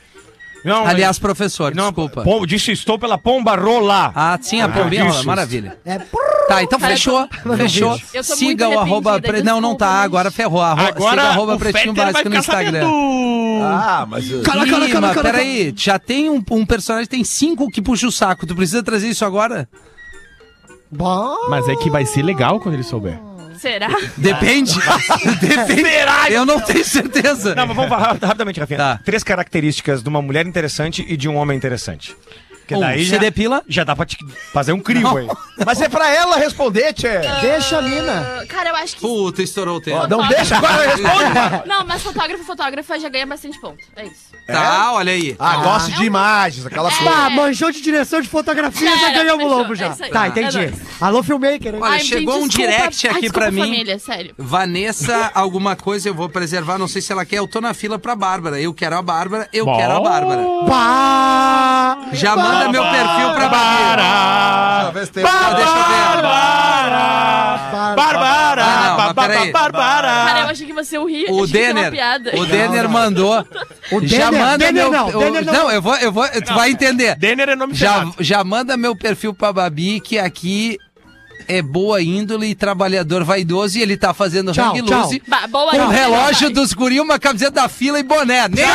[0.65, 2.23] Não, Aliás, professor, não, desculpa.
[2.23, 4.11] pom- disse, estou pela pomba rola.
[4.13, 5.15] Ah, sim, a pombinha rola.
[5.15, 5.25] isso.
[5.27, 5.77] Maravilha.
[5.85, 5.99] É,
[6.47, 7.27] Tá, então Cara, fechou.
[7.57, 7.99] Fechou.
[8.13, 9.11] Eu tô Siga muito o arroba.
[9.11, 9.43] arrependida, Pre...
[9.43, 9.85] Não, não tá.
[9.87, 10.61] desculpa, Agora ferrou.
[10.61, 10.87] Arro...
[10.87, 12.79] Agora Siga arroba o pretinho Fetter vai básico no ficar Instagram.
[12.87, 13.63] sabendo.
[13.63, 14.29] Ah, mas.
[14.29, 17.81] Cala, cala, Ih, cala, mas cala, peraí, já tem um, um personagem, tem cinco que
[17.81, 18.47] puxa o saco.
[18.47, 19.67] Tu precisa trazer isso agora?
[20.91, 21.49] Bom.
[21.49, 23.19] Mas é que vai ser legal quando ele souber.
[23.57, 23.89] Será?
[24.15, 24.73] Depende.
[25.41, 26.33] Depende.
[26.33, 27.55] Eu não tenho certeza.
[27.55, 28.77] Não, mas vamos falar rapidamente, Rafinha.
[28.77, 28.99] Tá.
[29.03, 32.15] Três características de uma mulher interessante e de um homem interessante.
[32.67, 33.63] Porque Um, daí se já, depila.
[33.65, 34.17] já dá pra te
[34.51, 35.27] fazer um crivo aí.
[35.65, 37.19] Mas é pra ela responder, tchê.
[37.41, 38.41] Deixa a mina.
[38.41, 39.01] Ah, Cara, eu acho que.
[39.01, 39.97] Puta, estourou o tempo.
[39.99, 41.07] Ó, não deixa, agora responde.
[41.65, 43.77] Não, mas fotógrafo, fotógrafa já ganha bastante ponto.
[43.95, 44.27] É isso.
[44.45, 45.35] Tá, olha aí.
[45.39, 47.03] Ah, gosto de imagens, aquela coisa.
[47.09, 49.85] Tá, manjou de direção de fotografia, já Cara, ganhamos fechou, logo já.
[49.87, 50.09] é isso aí.
[50.11, 50.57] Tá, É entendi.
[50.57, 50.75] nóis.
[51.01, 51.81] Alô, filmmaker, hein?
[51.81, 52.71] Olha, Ai, chegou um desculpa.
[52.71, 53.61] direct Ai, aqui desculpa, pra mim.
[53.61, 54.33] família, sério.
[54.37, 57.37] Vanessa, alguma coisa eu vou preservar, não sei se ela quer.
[57.37, 58.59] Eu tô na fila pra Bárbara.
[58.59, 60.41] Eu quero a Bárbara, eu quero a Bárbara.
[60.67, 61.97] Pá!
[62.13, 64.91] Já manda meu perfil pra Bárbara.
[64.93, 67.69] Deixa eu ver Ah.
[67.71, 67.95] Pá.
[67.95, 68.63] Bárbara!
[68.63, 69.13] Ah.
[69.13, 70.07] Bárbara!
[70.25, 71.31] Cara, eu achei que você ria.
[71.31, 71.93] O Denner,
[72.33, 73.45] o Denner mandou.
[73.89, 74.91] O já Denner- manda Denner meu.
[74.91, 75.53] não, o- Denner não.
[75.53, 77.15] não, eu vou, eu vou, tu vai entender.
[77.15, 80.77] Denner é nome Já, já manda meu perfil pra Babi, que aqui
[81.47, 85.01] é boa índole e trabalhador vaidoso e ele tá fazendo Tchau, hang tchau.
[85.03, 88.47] loose Ba- boa com o índole, relógio dos guri, uma camiseta da fila e boné.
[88.47, 88.65] Nem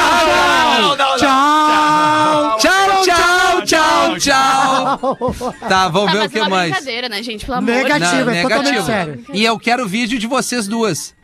[1.18, 2.58] Tchau!
[2.58, 5.54] Tchau, tchau, tchau, tchau.
[5.68, 6.70] Tá, vamos Ah, ver o que é mais.
[6.70, 7.44] brincadeira, né, gente?
[7.44, 8.10] Pelo amor de Negativo.
[8.10, 8.26] Deus.
[8.26, 9.24] Negativo, é totalmente sério.
[9.32, 11.14] E eu quero vídeo de vocês duas.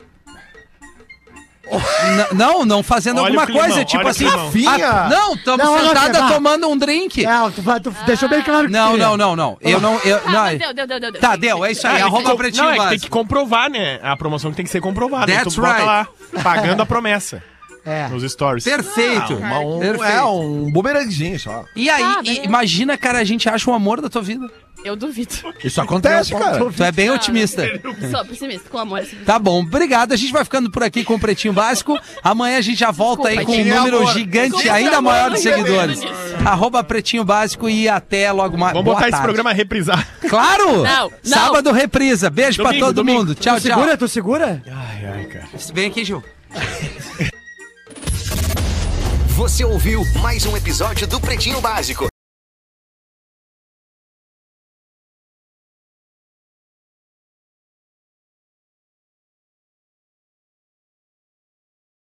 [2.33, 4.25] Não, não fazendo Olha alguma climão, coisa, tipo assim.
[4.67, 6.33] ah, não, estamos vai.
[6.33, 7.23] tomando um drink.
[7.23, 9.57] Não, tu, tu deixou bem claro que Não, não, não, não.
[9.61, 9.99] Eu não.
[10.03, 10.39] Eu, Tá, não.
[10.41, 11.13] mas deu, deu, deu, deu.
[11.21, 11.93] Tá, deu, é isso aí.
[11.93, 13.99] Ah, tem que Arroba pretinho Não, é que tem que comprovar, né?
[14.01, 15.31] A promoção que tem que ser comprovada.
[15.31, 15.81] That's tu right.
[15.83, 16.07] lá,
[16.43, 17.41] pagando a promessa
[17.85, 18.07] É.
[18.07, 18.63] nos stories.
[18.63, 19.35] Perfeito.
[19.35, 20.03] Uma- um, Perfeito.
[20.11, 21.63] é, um bumeranguezinho só.
[21.75, 24.45] E aí, Ah, e- imagina, cara, a gente acha o amor da tua vida.
[24.83, 25.33] Eu duvido.
[25.63, 26.57] Isso acontece, cara.
[26.71, 27.63] Tu é bem otimista.
[28.09, 28.99] Sou pessimista, com amor.
[29.01, 29.17] assim.
[29.25, 30.13] Tá bom, obrigado.
[30.13, 31.99] A gente vai ficando por aqui com o Pretinho Básico.
[32.23, 34.13] Amanhã a gente já volta aí com um número amor.
[34.13, 35.99] gigante, Desculpa, ainda amor, maior de não seguidores.
[36.01, 38.71] acredito Arroba Pretinho Básico e até logo mais.
[38.73, 39.25] Vamos Boa botar esse tarde.
[39.25, 40.07] programa a reprisar.
[40.29, 40.83] Claro!
[40.83, 41.11] Não, não.
[41.23, 42.29] Sábado reprisa.
[42.29, 43.19] Beijo pra Domingo, todo domingo.
[43.19, 43.35] mundo.
[43.35, 43.75] Tchau, Tu tchau.
[43.77, 44.63] segura, tu segura?
[44.65, 45.45] Ai, ai, cara.
[45.73, 46.23] Vem aqui, Gil.
[49.35, 52.08] Você ouviu mais um episódio do Pretinho Básico.